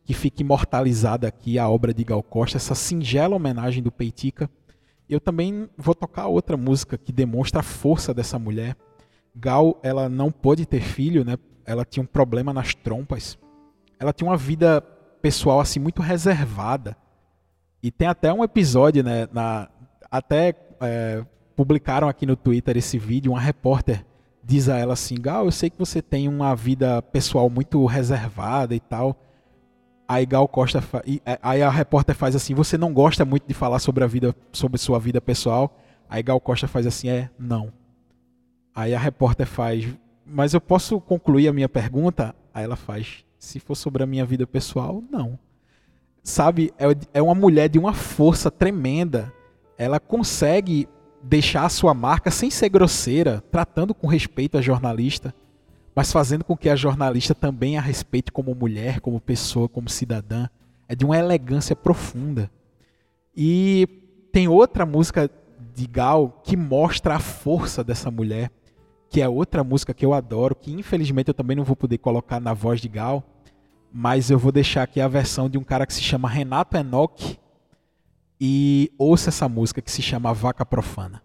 Que 0.03 0.13
fica 0.13 0.41
imortalizada 0.41 1.27
aqui 1.27 1.57
a 1.57 1.69
obra 1.69 1.93
de 1.93 2.03
Gal 2.03 2.23
Costa, 2.23 2.57
essa 2.57 2.75
singela 2.75 3.35
homenagem 3.35 3.81
do 3.81 3.91
Peitica. 3.91 4.49
Eu 5.11 5.19
também 5.19 5.69
vou 5.77 5.93
tocar 5.93 6.27
outra 6.27 6.55
música 6.55 6.97
que 6.97 7.11
demonstra 7.11 7.59
a 7.59 7.63
força 7.63 8.13
dessa 8.13 8.39
mulher. 8.39 8.77
Gal, 9.35 9.77
ela 9.83 10.07
não 10.07 10.31
pôde 10.31 10.65
ter 10.65 10.79
filho, 10.79 11.25
né? 11.25 11.37
Ela 11.65 11.83
tinha 11.83 12.01
um 12.01 12.07
problema 12.07 12.53
nas 12.53 12.73
trompas. 12.73 13.37
Ela 13.99 14.13
tinha 14.13 14.29
uma 14.29 14.37
vida 14.37 14.79
pessoal 15.21 15.59
assim 15.59 15.81
muito 15.81 16.01
reservada. 16.01 16.95
E 17.83 17.91
tem 17.91 18.07
até 18.07 18.31
um 18.31 18.41
episódio, 18.41 19.03
né? 19.03 19.27
Na, 19.33 19.69
até 20.09 20.55
é, 20.79 21.25
publicaram 21.57 22.07
aqui 22.07 22.25
no 22.25 22.37
Twitter 22.37 22.77
esse 22.77 22.97
vídeo. 22.97 23.33
Uma 23.33 23.41
repórter 23.41 24.05
diz 24.41 24.69
a 24.69 24.77
ela 24.77 24.93
assim: 24.93 25.15
Gal, 25.15 25.43
eu 25.43 25.51
sei 25.51 25.69
que 25.69 25.77
você 25.77 26.01
tem 26.01 26.29
uma 26.29 26.55
vida 26.55 27.01
pessoal 27.01 27.49
muito 27.49 27.85
reservada 27.85 28.73
e 28.73 28.79
tal. 28.79 29.15
Aí 30.11 30.25
Gal 30.25 30.45
Costa 30.45 30.83
é, 31.25 31.39
aí 31.41 31.63
a 31.63 31.69
repórter 31.69 32.13
faz 32.13 32.35
assim: 32.35 32.53
você 32.53 32.77
não 32.77 32.93
gosta 32.93 33.23
muito 33.23 33.47
de 33.47 33.53
falar 33.53 33.79
sobre 33.79 34.03
a 34.03 34.07
vida, 34.07 34.35
sobre 34.51 34.77
sua 34.77 34.99
vida 34.99 35.21
pessoal? 35.21 35.73
Aí 36.09 36.21
Gal 36.21 36.37
Costa 36.41 36.67
faz 36.67 36.85
assim: 36.85 37.07
é, 37.07 37.29
não. 37.39 37.71
Aí 38.75 38.93
a 38.93 38.99
repórter 38.99 39.47
faz: 39.47 39.87
mas 40.25 40.53
eu 40.53 40.59
posso 40.59 40.99
concluir 40.99 41.47
a 41.47 41.53
minha 41.53 41.69
pergunta? 41.69 42.35
Aí 42.53 42.65
ela 42.65 42.75
faz: 42.75 43.23
se 43.39 43.57
for 43.57 43.73
sobre 43.73 44.03
a 44.03 44.05
minha 44.05 44.25
vida 44.25 44.45
pessoal, 44.45 45.01
não. 45.09 45.39
Sabe, 46.21 46.73
é, 46.77 46.87
é 47.13 47.21
uma 47.21 47.33
mulher 47.33 47.69
de 47.69 47.79
uma 47.79 47.93
força 47.93 48.51
tremenda. 48.51 49.31
Ela 49.77 49.97
consegue 49.97 50.89
deixar 51.23 51.63
a 51.63 51.69
sua 51.69 51.93
marca 51.93 52.29
sem 52.29 52.49
ser 52.49 52.67
grosseira, 52.67 53.41
tratando 53.49 53.95
com 53.95 54.07
respeito 54.07 54.57
a 54.57 54.61
jornalista, 54.61 55.33
mas 55.95 56.11
fazendo 56.11 56.43
com 56.43 56.55
que 56.55 56.69
a 56.69 56.75
jornalista 56.75 57.35
também 57.35 57.77
a 57.77 57.81
respeite 57.81 58.31
como 58.31 58.55
mulher, 58.55 58.99
como 59.01 59.19
pessoa, 59.19 59.67
como 59.67 59.89
cidadã. 59.89 60.47
É 60.87 60.95
de 60.95 61.05
uma 61.05 61.17
elegância 61.17 61.75
profunda. 61.75 62.49
E 63.35 63.87
tem 64.31 64.47
outra 64.47 64.85
música 64.85 65.29
de 65.73 65.87
Gal 65.87 66.41
que 66.43 66.57
mostra 66.57 67.15
a 67.15 67.19
força 67.19 67.83
dessa 67.83 68.11
mulher, 68.11 68.51
que 69.09 69.21
é 69.21 69.27
outra 69.27 69.63
música 69.63 69.93
que 69.93 70.05
eu 70.05 70.13
adoro, 70.13 70.55
que 70.55 70.71
infelizmente 70.71 71.29
eu 71.29 71.33
também 71.33 71.55
não 71.55 71.63
vou 71.63 71.75
poder 71.75 71.97
colocar 71.97 72.39
na 72.39 72.53
voz 72.53 72.81
de 72.81 72.87
Gal, 72.87 73.23
mas 73.91 74.29
eu 74.29 74.39
vou 74.39 74.51
deixar 74.51 74.83
aqui 74.83 75.01
a 75.01 75.07
versão 75.07 75.49
de 75.49 75.57
um 75.57 75.63
cara 75.63 75.85
que 75.85 75.93
se 75.93 76.01
chama 76.01 76.29
Renato 76.29 76.77
Enoch 76.77 77.37
e 78.39 78.91
ouça 78.97 79.29
essa 79.29 79.47
música 79.47 79.81
que 79.81 79.91
se 79.91 80.01
chama 80.01 80.33
Vaca 80.33 80.65
Profana. 80.65 81.21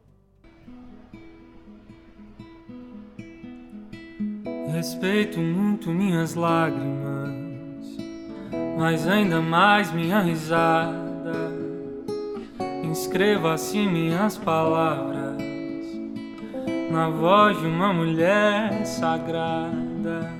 Respeito 4.72 5.38
muito 5.38 5.90
minhas 5.90 6.34
lágrimas, 6.34 7.30
mas 8.76 9.06
ainda 9.06 9.40
mais 9.40 9.92
minha 9.92 10.20
risada. 10.20 11.52
Inscreva 12.82 13.54
assim 13.54 13.88
minhas 13.88 14.36
palavras 14.36 15.36
na 16.90 17.08
voz 17.08 17.58
de 17.58 17.66
uma 17.66 17.92
mulher 17.92 18.84
sagrada. 18.84 20.32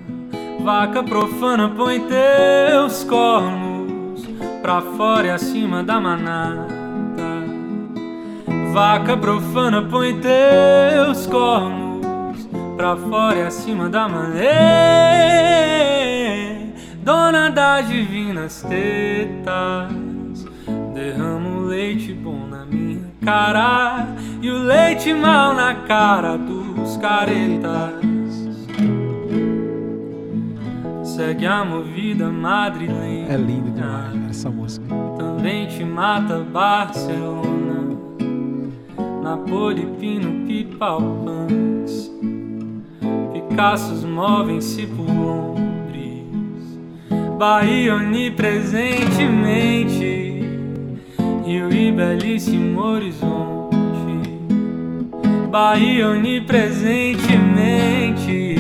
Vaca 0.61 1.05
profana, 1.05 1.69
põe 1.69 2.01
teus 2.01 3.05
cornos 3.05 4.27
pra 4.61 4.83
fora 4.83 5.29
e 5.29 5.31
acima 5.31 5.85
da 5.85 6.01
manada. 6.01 6.75
Vaca 8.73 9.17
profana, 9.17 9.83
põe 9.83 10.21
teus 10.21 11.27
cornos 11.29 11.86
pra 12.77 12.97
fora 12.97 13.39
e 13.39 13.43
acima 13.43 13.89
da 13.89 14.09
manada. 14.09 14.41
Dona 17.03 17.51
das 17.51 17.89
divinas 17.89 18.63
tetas, 18.63 20.45
derramo 20.93 21.61
leite 21.67 22.13
bom 22.13 22.47
na 22.49 22.67
minha 22.67 23.11
cara 23.25 24.09
e 24.43 24.51
o 24.51 24.59
leite 24.59 25.15
mal 25.15 25.55
na 25.55 25.75
cara 25.87 26.37
dos 26.37 26.97
caretas. 26.97 27.95
Segue 31.05 31.47
a 31.47 31.65
movida 31.65 32.29
madrilenha. 32.29 33.33
É 33.33 33.37
lindo 33.37 33.71
demais 33.71 34.15
né, 34.15 34.27
essa 34.31 34.51
música. 34.51 34.87
Também 35.17 35.67
te 35.67 35.85
mata 35.85 36.41
Barcelona, 36.41 37.97
Napoli, 39.23 39.87
Pino, 39.99 40.47
Pipa, 40.47 40.97
Punks. 40.97 42.11
Picassos 43.57 44.05
movem-se 44.05 44.87
por 44.87 45.07
Londres, 45.07 46.79
Bahia 47.39 47.95
onipresentemente, 47.95 50.45
Rio 51.43 51.73
e 51.73 51.91
belíssimo 51.91 52.83
horizonte. 52.83 54.29
Bahia 55.51 56.09
onipresentemente. 56.09 58.57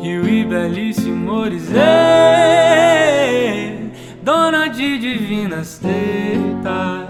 Rio 0.00 0.28
e 0.28 0.44
belíssimo 0.44 1.32
horizonte. 1.32 1.80
Dona 4.22 4.68
de 4.68 4.96
divinas 4.96 5.80
tetas. 5.80 7.08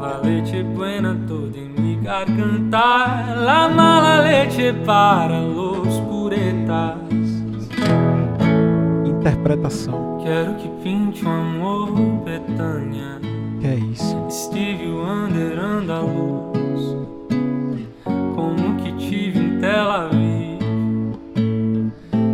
La 0.00 0.18
leche 0.18 0.64
buena 0.64 1.16
toda 1.28 1.58
em 1.58 1.68
mi 1.68 1.96
garganta 1.96 3.34
La 3.34 3.68
mala 3.68 4.22
leche 4.22 4.72
para 4.84 5.38
Interpretação. 9.06 10.18
Quero 10.22 10.54
que 10.54 10.68
pinte 10.82 11.24
o 11.24 11.28
um 11.28 11.32
amor, 11.32 11.90
Betânia. 12.24 13.20
Que 13.60 13.66
é 13.66 13.74
isso? 13.74 14.16
Estive 14.28 14.88
Wonder 14.88 15.58
anda 15.58 16.00
luz. 16.00 16.96
Como 18.34 18.76
que 18.76 18.92
tive 18.92 19.38
em 19.38 19.60
Tel 19.60 19.90
Aviv. 19.90 20.58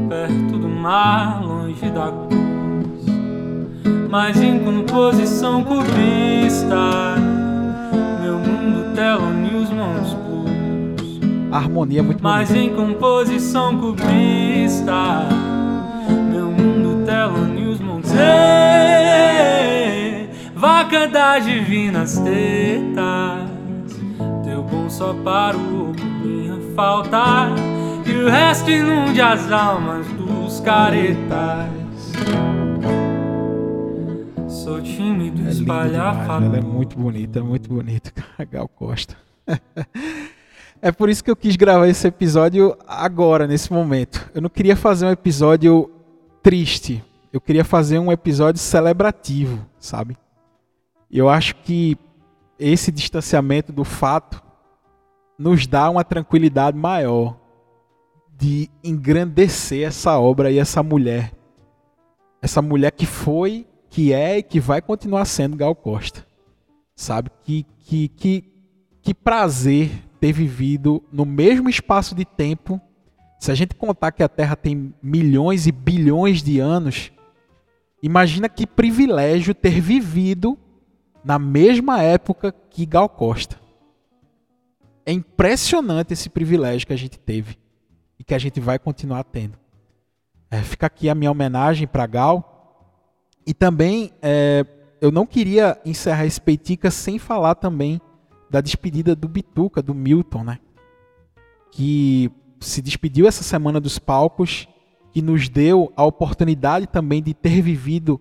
Perto 0.09 0.59
do 0.59 0.69
mar, 0.69 1.43
longe 1.45 1.91
da 1.91 2.11
cruz. 2.11 3.07
Mas 4.11 4.41
em 4.41 4.59
composição 4.59 5.65
cubista. 5.65 7.17
Meu 8.23 8.39
mundo, 8.39 8.95
Telo 8.95 9.33
mãos 9.73 10.15
a 11.53 11.59
harmonia 11.59 11.99
é 12.01 12.03
muito 12.03 12.23
mas 12.25 12.49
bonita. 12.51 12.65
em 12.65 12.75
composição 12.75 13.79
cubista. 13.79 15.29
Meu 16.31 16.47
mundo 16.51 17.05
telone 17.05 17.67
os 17.67 17.79
montes. 17.79 18.11
Ei, 18.13 18.21
Vaca 20.55 21.07
das 21.07 21.45
divinas 21.45 22.19
tetas, 22.19 23.51
teu 24.45 24.63
bom 24.63 24.89
só 24.89 25.13
para 25.13 25.55
o 25.57 25.93
minha 26.25 26.59
falta. 26.75 27.51
E 28.07 28.13
o 28.15 28.29
resto 28.31 28.71
inunde 28.71 29.21
as 29.21 29.53
almas 29.53 30.07
dos 30.09 30.59
caretas. 30.61 31.71
Sou 34.49 34.81
tímido, 34.81 35.47
É 35.47 35.51
espalhar 35.51 36.15
demais, 36.23 36.45
ela 36.45 36.57
é 36.57 36.61
muito 36.63 36.97
bonita, 36.99 37.41
é 37.41 37.43
muito 37.43 37.69
bonita, 37.69 38.11
Gal 38.51 38.69
Costa. 38.69 39.15
é 40.85 40.91
por 40.91 41.09
isso 41.09 41.23
que 41.23 41.31
eu 41.31 41.37
quis 41.37 41.55
gravar 41.55 41.87
esse 41.87 42.09
episódio 42.09 42.77
agora, 42.89 43.47
nesse 43.47 43.73
momento. 43.73 44.29
Eu 44.35 44.43
não 44.43 44.51
queria 44.51 44.75
fazer 44.75 45.07
um 45.07 45.13
episódio 45.13 45.89
triste, 46.43 47.05
eu 47.33 47.41
queria 47.41 47.65
fazer 47.65 48.01
um 48.01 48.11
episódio 48.11 48.61
celebrativo, 48.61 49.65
sabe? 49.79 50.17
E 51.09 51.17
eu 51.17 51.29
acho 51.29 51.55
que 51.57 51.97
esse 52.59 52.91
distanciamento 52.91 53.73
do 53.73 53.85
fato 53.85 54.43
nos 55.39 55.69
dá 55.69 55.89
uma 55.89 56.03
tranquilidade 56.03 56.77
maior 56.77 57.37
de 58.37 58.69
engrandecer 58.83 59.87
essa 59.87 60.19
obra 60.19 60.51
e 60.51 60.59
essa 60.59 60.83
mulher. 60.83 61.33
Essa 62.43 62.61
mulher 62.61 62.91
que 62.91 63.07
foi, 63.07 63.69
que 63.89 64.13
é 64.13 64.39
e 64.39 64.43
que 64.43 64.59
vai 64.59 64.83
continuar 64.83 65.27
sendo 65.27 65.57
Gal 65.57 65.77
Costa. 65.77 66.27
Sabe? 66.97 67.31
Que, 67.45 67.65
que, 67.85 68.09
que, 68.09 68.45
que 69.01 69.15
prazer 69.15 69.93
ter 70.23 70.33
vivido 70.33 71.03
no 71.11 71.25
mesmo 71.25 71.69
espaço 71.69 72.15
de 72.15 72.25
tempo. 72.25 72.81
Se 73.41 73.51
a 73.51 73.57
gente 73.57 73.75
contar 73.75 74.13
que 74.13 74.23
a 74.23 74.29
Terra 74.29 74.55
tem 74.55 74.95
milhões 75.03 75.67
e 75.67 75.73
bilhões 75.73 76.45
de 76.45 76.61
anos, 76.61 77.11
imagina 78.01 78.49
que 78.49 78.65
privilégio 78.65 79.53
ter 79.53 79.81
vivido 79.81 80.57
na 81.25 81.41
mesma 81.41 82.01
época 82.01 82.55
que 82.71 82.87
Gal 82.87 83.09
Costa. 83.09 83.59
É 85.05 85.11
impressionante 85.11 86.13
esse 86.13 86.31
privilégio 86.31 86.87
que 86.87 86.93
a 86.93 86.99
gente 86.99 87.19
teve 87.19 87.59
e 88.17 88.23
que 88.23 88.33
a 88.33 88.39
gente 88.39 88.61
vai 88.61 88.79
continuar 88.79 89.25
tendo. 89.25 89.59
É, 90.49 90.63
fica 90.63 90.87
aqui 90.87 91.09
a 91.09 91.17
minha 91.17 91.33
homenagem 91.33 91.89
para 91.89 92.07
Gal. 92.07 92.95
E 93.45 93.53
também 93.53 94.13
é, 94.23 94.65
eu 95.01 95.11
não 95.11 95.27
queria 95.27 95.81
encerrar 95.85 96.27
esse 96.27 96.41
Peitica 96.41 96.93
sem 96.93 97.19
falar 97.19 97.57
também 97.57 98.01
da 98.53 98.61
despedida 98.61 99.17
do 99.17 99.27
Bituca, 99.27 99.81
do 99.81 99.95
Milton, 99.95 100.45
né? 100.45 100.59
Que 101.71 102.31
se 102.61 102.83
despediu 102.83 103.27
essa 103.27 103.43
semana 103.43 103.81
dos 103.81 103.99
palcos, 103.99 104.69
que 105.11 105.23
nos 105.23 105.49
deu 105.49 105.91
a 105.97 106.05
oportunidade 106.05 106.87
também 106.87 107.23
de 107.23 107.33
ter 107.33 107.63
vivido. 107.63 108.21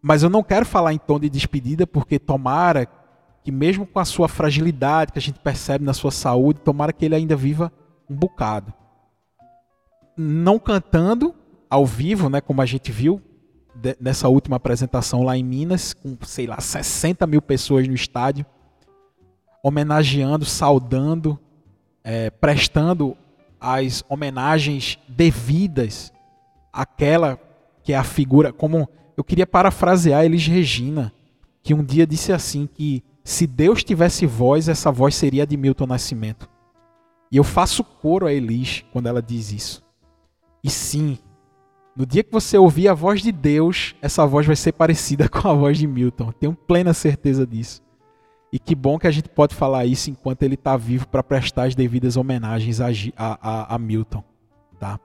Mas 0.00 0.22
eu 0.22 0.30
não 0.30 0.44
quero 0.44 0.64
falar 0.64 0.94
em 0.94 0.98
tom 0.98 1.18
de 1.18 1.28
despedida, 1.28 1.88
porque 1.88 2.20
tomara 2.20 2.86
que 3.42 3.50
mesmo 3.50 3.84
com 3.84 3.98
a 3.98 4.04
sua 4.04 4.28
fragilidade 4.28 5.12
que 5.12 5.18
a 5.18 5.22
gente 5.22 5.40
percebe 5.40 5.84
na 5.84 5.92
sua 5.92 6.12
saúde, 6.12 6.60
tomara 6.60 6.92
que 6.92 7.04
ele 7.04 7.16
ainda 7.16 7.34
viva 7.34 7.72
um 8.08 8.14
bocado. 8.14 8.72
Não 10.16 10.56
cantando 10.56 11.34
ao 11.68 11.84
vivo, 11.84 12.28
né, 12.28 12.40
como 12.40 12.62
a 12.62 12.66
gente 12.66 12.92
viu 12.92 13.20
nessa 13.98 14.28
última 14.28 14.56
apresentação 14.56 15.24
lá 15.24 15.36
em 15.36 15.42
Minas, 15.42 15.92
com, 15.94 16.16
sei 16.22 16.46
lá, 16.46 16.60
60 16.60 17.26
mil 17.26 17.42
pessoas 17.42 17.88
no 17.88 17.94
estádio, 17.94 18.46
homenageando, 19.62 20.44
saudando, 20.44 21.38
eh, 22.02 22.30
prestando 22.30 23.16
as 23.60 24.04
homenagens 24.08 24.98
devidas 25.08 26.12
àquela 26.72 27.38
que 27.82 27.92
é 27.92 27.96
a 27.96 28.04
figura, 28.04 28.52
como 28.52 28.88
eu 29.16 29.22
queria 29.22 29.46
parafrasear 29.46 30.24
Elis 30.24 30.46
Regina, 30.46 31.12
que 31.62 31.74
um 31.74 31.84
dia 31.84 32.06
disse 32.06 32.32
assim 32.32 32.68
que 32.72 33.02
se 33.22 33.46
Deus 33.46 33.84
tivesse 33.84 34.26
voz, 34.26 34.68
essa 34.68 34.90
voz 34.90 35.14
seria 35.14 35.46
de 35.46 35.56
Milton 35.56 35.86
Nascimento. 35.86 36.48
E 37.30 37.36
eu 37.36 37.44
faço 37.44 37.84
coro 37.84 38.26
a 38.26 38.32
Elis 38.32 38.84
quando 38.92 39.06
ela 39.06 39.22
diz 39.22 39.52
isso. 39.52 39.82
E 40.62 40.70
sim, 40.70 41.18
no 41.96 42.04
dia 42.04 42.22
que 42.24 42.32
você 42.32 42.56
ouvir 42.58 42.88
a 42.88 42.94
voz 42.94 43.22
de 43.22 43.30
Deus, 43.30 43.94
essa 44.02 44.26
voz 44.26 44.46
vai 44.46 44.56
ser 44.56 44.72
parecida 44.72 45.28
com 45.30 45.48
a 45.48 45.54
voz 45.54 45.78
de 45.78 45.86
Milton. 45.86 46.32
Tenho 46.32 46.54
plena 46.54 46.92
certeza 46.92 47.46
disso. 47.46 47.82
E 48.52 48.58
que 48.58 48.74
bom 48.74 48.98
que 48.98 49.06
a 49.06 49.10
gente 49.10 49.28
pode 49.30 49.54
falar 49.54 49.86
isso 49.86 50.10
enquanto 50.10 50.42
ele 50.42 50.54
está 50.54 50.76
vivo 50.76 51.08
para 51.08 51.22
prestar 51.22 51.64
as 51.64 51.74
devidas 51.74 52.16
homenagens 52.16 52.80
a, 52.80 52.88
a- 53.16 53.74
a- 53.74 53.78
Milton. 53.78 54.22
Tá? 54.78 55.00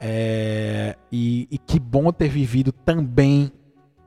É, 0.00 0.96
e, 1.12 1.46
e 1.50 1.58
que 1.58 1.78
bom 1.78 2.10
ter 2.12 2.28
vivido 2.28 2.72
também 2.72 3.52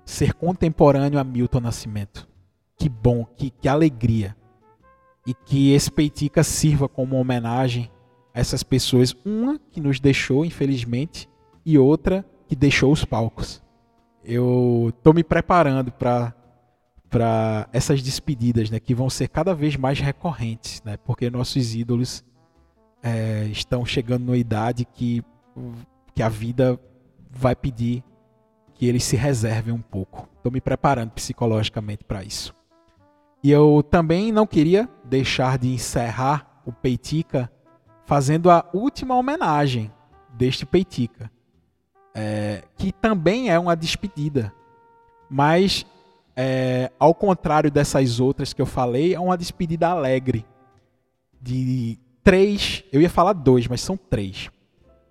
ser 0.04 0.34
contemporâneo 0.34 1.20
a 1.20 1.24
Milton 1.24 1.60
Nascimento. 1.60 2.28
Que 2.76 2.90
bom, 2.90 3.24
que, 3.38 3.52
que 3.52 3.68
alegria. 3.68 4.36
E 5.28 5.34
que 5.36 5.72
esse 5.74 5.92
Peitica 5.92 6.44
sirva 6.44 6.90
como 6.90 7.18
homenagem 7.18 7.92
a 8.34 8.40
essas 8.40 8.64
pessoas. 8.64 9.16
Uma 9.24 9.60
que 9.70 9.80
nos 9.80 10.00
deixou, 10.00 10.44
infelizmente, 10.44 11.30
e 11.64 11.78
outra 11.78 12.26
que 12.48 12.56
deixou 12.56 12.92
os 12.92 13.06
palcos. 13.06 13.62
Eu 14.24 14.92
tô 15.04 15.14
me 15.14 15.24
preparando 15.24 15.92
para 15.92 16.34
para 17.12 17.68
essas 17.72 18.02
despedidas, 18.02 18.72
né, 18.72 18.80
que 18.80 18.96
vão 18.96 19.10
ser 19.10 19.28
cada 19.28 19.54
vez 19.54 19.76
mais 19.76 20.00
recorrentes, 20.00 20.82
né, 20.84 20.98
porque 20.98 21.30
nossos 21.30 21.76
ídolos 21.76 22.24
é, 23.04 23.46
estão 23.52 23.86
chegando 23.86 24.26
numa 24.26 24.38
idade 24.38 24.86
que 24.86 25.24
que 26.14 26.22
a 26.24 26.30
vida 26.30 26.80
vai 27.30 27.56
pedir 27.56 28.04
que 28.74 28.86
eles 28.86 29.04
se 29.04 29.16
reservem 29.16 29.74
um 29.74 29.82
pouco. 29.82 30.28
Estou 30.38 30.52
me 30.52 30.60
preparando 30.60 31.12
psicologicamente 31.12 32.04
para 32.04 32.24
isso. 32.24 32.54
E 33.44 33.52
eu 33.52 33.84
também 33.90 34.32
não 34.32 34.46
queria 34.46 34.90
deixar 35.04 35.58
de 35.58 35.70
encerrar 35.70 36.62
o 36.66 36.72
Peitica 36.72 37.52
fazendo 38.06 38.50
a 38.50 38.68
última 38.74 39.16
homenagem 39.16 39.92
deste 40.34 40.66
Peitica, 40.66 41.32
é, 42.14 42.64
que 42.78 42.92
também 42.92 43.50
é 43.50 43.58
uma 43.58 43.76
despedida, 43.76 44.54
mas 45.30 45.86
é, 46.44 46.92
ao 46.98 47.14
contrário 47.14 47.70
dessas 47.70 48.20
outras 48.20 48.52
que 48.52 48.60
eu 48.60 48.66
falei, 48.66 49.14
é 49.14 49.20
uma 49.20 49.38
despedida 49.38 49.90
alegre 49.90 50.44
de 51.40 52.00
três, 52.24 52.84
eu 52.92 53.00
ia 53.00 53.12
falar 53.12 53.34
dois, 53.34 53.68
mas 53.68 53.80
são 53.82 53.96
três, 53.96 54.50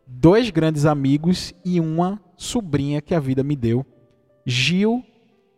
dois 0.04 0.50
grandes 0.50 0.84
amigos 0.84 1.54
e 1.64 1.78
uma 1.78 2.20
sobrinha 2.36 3.00
que 3.00 3.14
a 3.14 3.20
vida 3.20 3.44
me 3.44 3.54
deu, 3.54 3.86
Gil, 4.44 5.04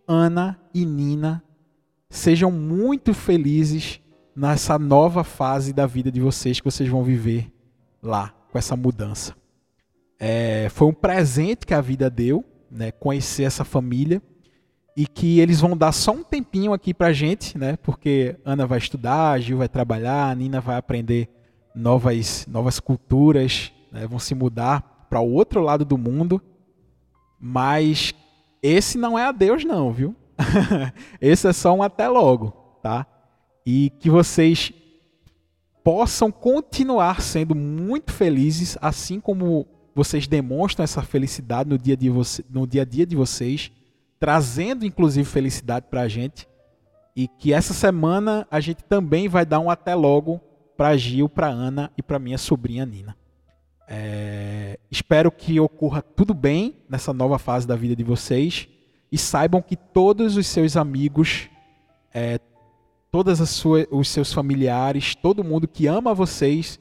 Ana 0.07 0.61
e 0.75 0.85
Nina. 0.85 1.43
Sejam 2.11 2.51
muito 2.51 3.15
felizes 3.15 3.99
nessa 4.37 4.79
nova 4.79 5.25
fase 5.25 5.73
da 5.73 5.87
vida 5.87 6.13
de 6.13 6.21
vocês 6.21 6.61
que 6.61 6.71
vocês 6.71 6.87
vão 6.87 7.03
viver 7.03 7.51
lá 8.03 8.35
com 8.51 8.59
essa 8.59 8.77
mudança. 8.77 9.35
É, 10.21 10.69
foi 10.69 10.89
um 10.89 10.93
presente 10.93 11.65
que 11.65 11.73
a 11.73 11.81
vida 11.81 12.11
deu, 12.11 12.45
né, 12.71 12.93
conhecer 12.93 13.45
essa 13.45 13.65
família 13.65 14.21
e 14.97 15.07
que 15.07 15.41
eles 15.41 15.61
vão 15.61 15.77
dar 15.77 15.93
só 15.93 16.13
um 16.13 16.23
tempinho 16.23 16.73
aqui 16.73 16.93
pra 16.93 17.13
gente, 17.13 17.57
né, 17.57 17.77
porque 17.77 18.37
Ana 18.45 18.67
vai 18.67 18.79
estudar, 18.79 19.41
Gil 19.41 19.59
vai 19.59 19.69
trabalhar, 19.69 20.35
Nina 20.37 20.61
vai 20.61 20.77
aprender 20.77 21.29
novas, 21.75 22.47
novas 22.47 22.79
culturas, 22.79 23.73
né, 23.91 24.07
vão 24.07 24.19
se 24.19 24.35
mudar 24.35 25.07
para 25.09 25.21
o 25.21 25.33
outro 25.33 25.61
lado 25.61 25.85
do 25.85 25.97
mundo, 25.97 26.43
mas 27.41 28.15
esse 28.63 28.99
não 28.99 29.19
é 29.19 29.25
adeus 29.25 29.65
não, 29.65 29.93
viu? 29.93 30.15
esse 31.21 31.49
é 31.49 31.53
só 31.53 31.75
um 31.75 31.83
até 31.83 32.09
logo, 32.09 32.51
tá? 32.83 33.07
E 33.65 33.91
que 33.99 34.09
vocês 34.11 34.73
possam 35.83 36.31
continuar 36.31 37.21
sendo 37.21 37.55
muito 37.55 38.13
felizes, 38.13 38.79
assim 38.81 39.21
como 39.21 39.67
vocês 39.95 40.27
demonstram 40.27 40.85
essa 40.85 41.03
felicidade 41.03 41.69
no 41.69 41.77
dia, 41.77 41.97
de 41.97 42.11
no 42.49 42.67
dia 42.67 42.83
a 42.83 42.85
dia 42.85 43.05
de 43.05 43.17
vocês, 43.17 43.71
trazendo 44.23 44.87
inclusive 44.87 45.29
felicidade 45.29 45.87
para 45.91 46.03
a 46.03 46.09
gente. 46.09 46.47
E 47.17 47.27
que 47.27 47.53
essa 47.53 47.75
semana 47.75 48.47
a 48.49 48.61
gente 48.61 48.85
também 48.85 49.27
vai 49.27 49.45
dar 49.45 49.59
um 49.59 49.69
até 49.69 49.97
logo 49.97 50.41
para 50.77 50.97
Gil, 50.97 51.29
para 51.29 51.49
Ana 51.49 51.91
e 51.99 52.03
para 52.05 52.21
minha 52.21 52.39
sobrinha 52.39 52.87
Nina. 52.87 53.17
É, 53.89 54.79
espero 54.89 55.33
que 55.33 55.59
ocorra 55.59 56.01
tudo 56.01 56.33
bem 56.33 56.77
nessa 56.89 57.13
nova 57.13 57.37
fase 57.37 57.67
da 57.67 57.75
vida 57.75 57.97
de 57.97 58.05
vocês 58.05 58.69
e 59.11 59.19
saibam 59.19 59.61
que 59.61 59.75
todos 59.75 60.37
os 60.37 60.47
seus 60.47 60.77
amigos, 60.77 61.51
é, 62.15 62.39
suas, 63.45 63.89
os 63.91 64.09
seus 64.09 64.33
familiares, 64.33 65.17
todo 65.17 65.43
mundo 65.43 65.67
que 65.67 65.89
ama 65.89 66.15
vocês 66.15 66.79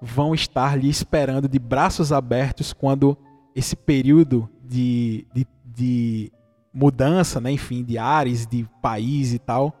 vão 0.00 0.32
estar 0.32 0.78
lhe 0.78 0.88
esperando 0.88 1.48
de 1.48 1.58
braços 1.58 2.12
abertos 2.12 2.72
quando 2.72 3.18
esse 3.52 3.74
período 3.74 4.48
de, 4.62 5.26
de, 5.34 5.44
de 5.64 6.32
mudança, 6.74 7.40
né, 7.40 7.52
enfim, 7.52 7.84
de 7.84 7.96
ares, 7.96 8.46
de 8.46 8.68
país 8.82 9.32
e 9.32 9.38
tal, 9.38 9.72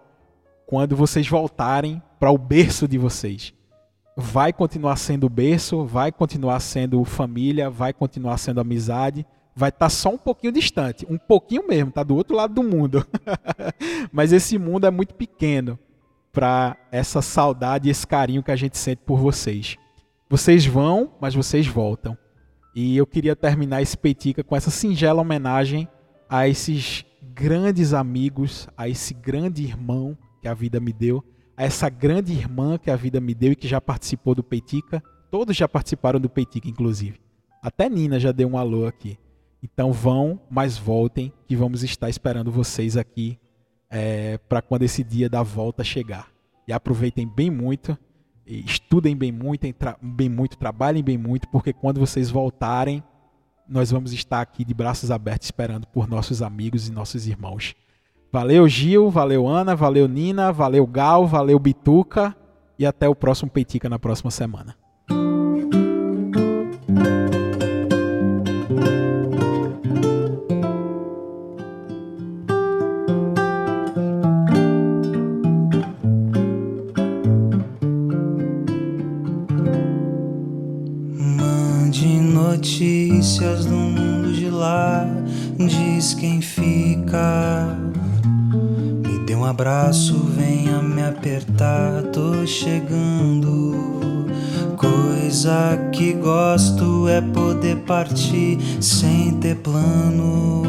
quando 0.64 0.94
vocês 0.94 1.28
voltarem 1.28 2.00
para 2.20 2.30
o 2.30 2.38
berço 2.38 2.86
de 2.86 2.96
vocês. 2.96 3.52
Vai 4.16 4.52
continuar 4.52 4.96
sendo 4.96 5.28
berço, 5.28 5.84
vai 5.84 6.12
continuar 6.12 6.60
sendo 6.60 7.04
família, 7.04 7.68
vai 7.68 7.92
continuar 7.92 8.38
sendo 8.38 8.60
amizade, 8.60 9.26
vai 9.56 9.70
estar 9.70 9.86
tá 9.86 9.90
só 9.90 10.10
um 10.10 10.18
pouquinho 10.18 10.52
distante, 10.52 11.04
um 11.10 11.18
pouquinho 11.18 11.66
mesmo, 11.66 11.90
tá 11.90 12.04
do 12.04 12.14
outro 12.14 12.36
lado 12.36 12.54
do 12.54 12.62
mundo. 12.62 13.04
Mas 14.12 14.32
esse 14.32 14.56
mundo 14.56 14.86
é 14.86 14.90
muito 14.90 15.14
pequeno 15.14 15.76
para 16.32 16.76
essa 16.92 17.20
saudade 17.20 17.88
e 17.88 17.90
esse 17.90 18.06
carinho 18.06 18.42
que 18.42 18.52
a 18.52 18.56
gente 18.56 18.78
sente 18.78 19.02
por 19.04 19.18
vocês. 19.18 19.76
Vocês 20.28 20.66
vão, 20.66 21.12
mas 21.20 21.32
vocês 21.32 21.64
voltam. 21.64 22.18
E 22.74 22.96
eu 22.96 23.06
queria 23.06 23.36
terminar 23.36 23.82
esse 23.82 23.96
Peitica 23.96 24.42
com 24.42 24.56
essa 24.56 24.70
singela 24.70 25.20
homenagem 25.20 25.88
a 26.28 26.48
esses 26.48 27.04
grandes 27.34 27.92
amigos, 27.92 28.68
a 28.76 28.88
esse 28.88 29.14
grande 29.14 29.62
irmão 29.62 30.16
que 30.40 30.48
a 30.48 30.54
vida 30.54 30.80
me 30.80 30.92
deu, 30.92 31.24
a 31.56 31.64
essa 31.64 31.88
grande 31.88 32.32
irmã 32.32 32.78
que 32.78 32.90
a 32.90 32.96
vida 32.96 33.20
me 33.20 33.34
deu 33.34 33.52
e 33.52 33.56
que 33.56 33.68
já 33.68 33.80
participou 33.80 34.34
do 34.34 34.42
Peitica. 34.42 35.02
Todos 35.30 35.56
já 35.56 35.68
participaram 35.68 36.20
do 36.20 36.28
Peitica, 36.28 36.68
inclusive. 36.68 37.20
Até 37.62 37.88
Nina 37.88 38.20
já 38.20 38.30
deu 38.30 38.48
um 38.48 38.58
alô 38.58 38.86
aqui. 38.86 39.18
Então 39.62 39.92
vão, 39.92 40.40
mas 40.50 40.76
voltem, 40.76 41.32
que 41.46 41.56
vamos 41.56 41.82
estar 41.82 42.10
esperando 42.10 42.50
vocês 42.50 42.96
aqui 42.96 43.38
é, 43.88 44.36
para 44.48 44.60
quando 44.60 44.82
esse 44.82 45.02
dia 45.02 45.28
da 45.28 45.42
volta 45.42 45.82
chegar. 45.82 46.28
E 46.68 46.72
aproveitem 46.72 47.26
bem 47.26 47.50
muito, 47.50 47.96
estudem 48.46 49.16
bem 49.16 49.32
muito, 49.32 49.66
bem 50.02 50.28
muito, 50.28 50.58
trabalhem 50.58 51.02
bem 51.02 51.16
muito, 51.16 51.48
porque 51.48 51.72
quando 51.72 52.00
vocês 52.00 52.30
voltarem, 52.30 53.02
nós 53.68 53.90
vamos 53.90 54.12
estar 54.12 54.40
aqui 54.40 54.64
de 54.64 54.74
braços 54.74 55.10
abertos 55.10 55.46
esperando 55.46 55.86
por 55.86 56.08
nossos 56.08 56.42
amigos 56.42 56.88
e 56.88 56.92
nossos 56.92 57.26
irmãos. 57.26 57.74
Valeu 58.32 58.68
Gil, 58.68 59.10
valeu 59.10 59.46
Ana, 59.46 59.76
valeu 59.76 60.08
Nina, 60.08 60.52
valeu 60.52 60.86
Gal, 60.86 61.26
valeu 61.26 61.58
Bituca 61.58 62.34
e 62.78 62.84
até 62.84 63.08
o 63.08 63.14
próximo 63.14 63.50
Peitica 63.50 63.88
na 63.88 63.98
próxima 63.98 64.30
semana. 64.30 64.76
Notícias 83.24 83.64
do 83.64 83.74
mundo 83.74 84.34
de 84.34 84.50
lá, 84.50 85.06
diz 85.56 86.12
quem 86.12 86.42
fica. 86.42 87.74
Me 89.02 89.18
dê 89.24 89.34
um 89.34 89.46
abraço, 89.46 90.14
venha 90.36 90.82
me 90.82 91.02
apertar, 91.02 92.02
tô 92.12 92.46
chegando. 92.46 94.26
Coisa 94.76 95.88
que 95.90 96.12
gosto 96.12 97.08
é 97.08 97.22
poder 97.22 97.76
partir 97.86 98.58
sem 98.78 99.32
ter 99.40 99.56
planos. 99.56 100.68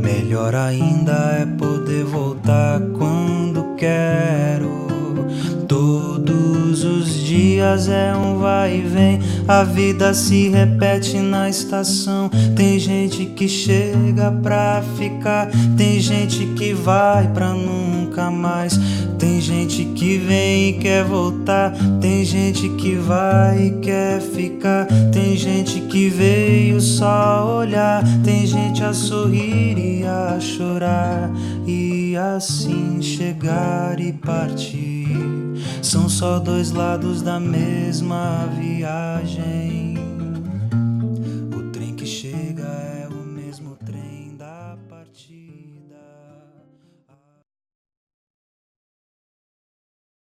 Melhor 0.00 0.54
ainda 0.54 1.40
é 1.40 1.46
poder 1.46 2.04
voltar 2.04 2.80
quando 2.96 3.74
quero. 3.76 4.51
Dias 7.32 7.88
é 7.88 8.14
um 8.14 8.40
vai 8.40 8.76
e 8.76 8.80
vem 8.82 9.18
a 9.48 9.64
vida 9.64 10.12
se 10.12 10.50
repete 10.50 11.16
na 11.16 11.48
estação. 11.48 12.28
Tem 12.54 12.78
gente 12.78 13.24
que 13.24 13.48
chega 13.48 14.30
pra 14.42 14.82
ficar, 14.98 15.48
tem 15.74 15.98
gente 15.98 16.44
que 16.48 16.74
vai 16.74 17.26
pra 17.28 17.54
nunca 17.54 18.30
mais. 18.30 18.78
Tem 19.18 19.40
gente 19.40 19.82
que 19.94 20.18
vem 20.18 20.68
e 20.68 20.72
quer 20.74 21.04
voltar, 21.04 21.72
tem 22.02 22.22
gente 22.22 22.68
que 22.70 22.96
vai 22.96 23.66
e 23.66 23.70
quer 23.80 24.20
ficar, 24.20 24.86
tem 25.10 25.34
gente 25.34 25.80
que 25.80 26.10
veio 26.10 26.82
só 26.82 27.60
olhar, 27.60 28.02
tem 28.22 28.46
gente 28.46 28.84
a 28.84 28.92
sorrir 28.92 29.78
e 29.78 30.04
a 30.04 30.38
chorar, 30.38 31.30
e 32.12 32.16
assim 32.16 33.00
chegar 33.00 33.98
e 33.98 34.12
partir. 34.12 35.08
São 35.82 36.10
só 36.10 36.38
dois 36.38 36.70
lados 36.70 37.22
da 37.22 37.40
mesma 37.40 38.46
viagem. 38.54 39.91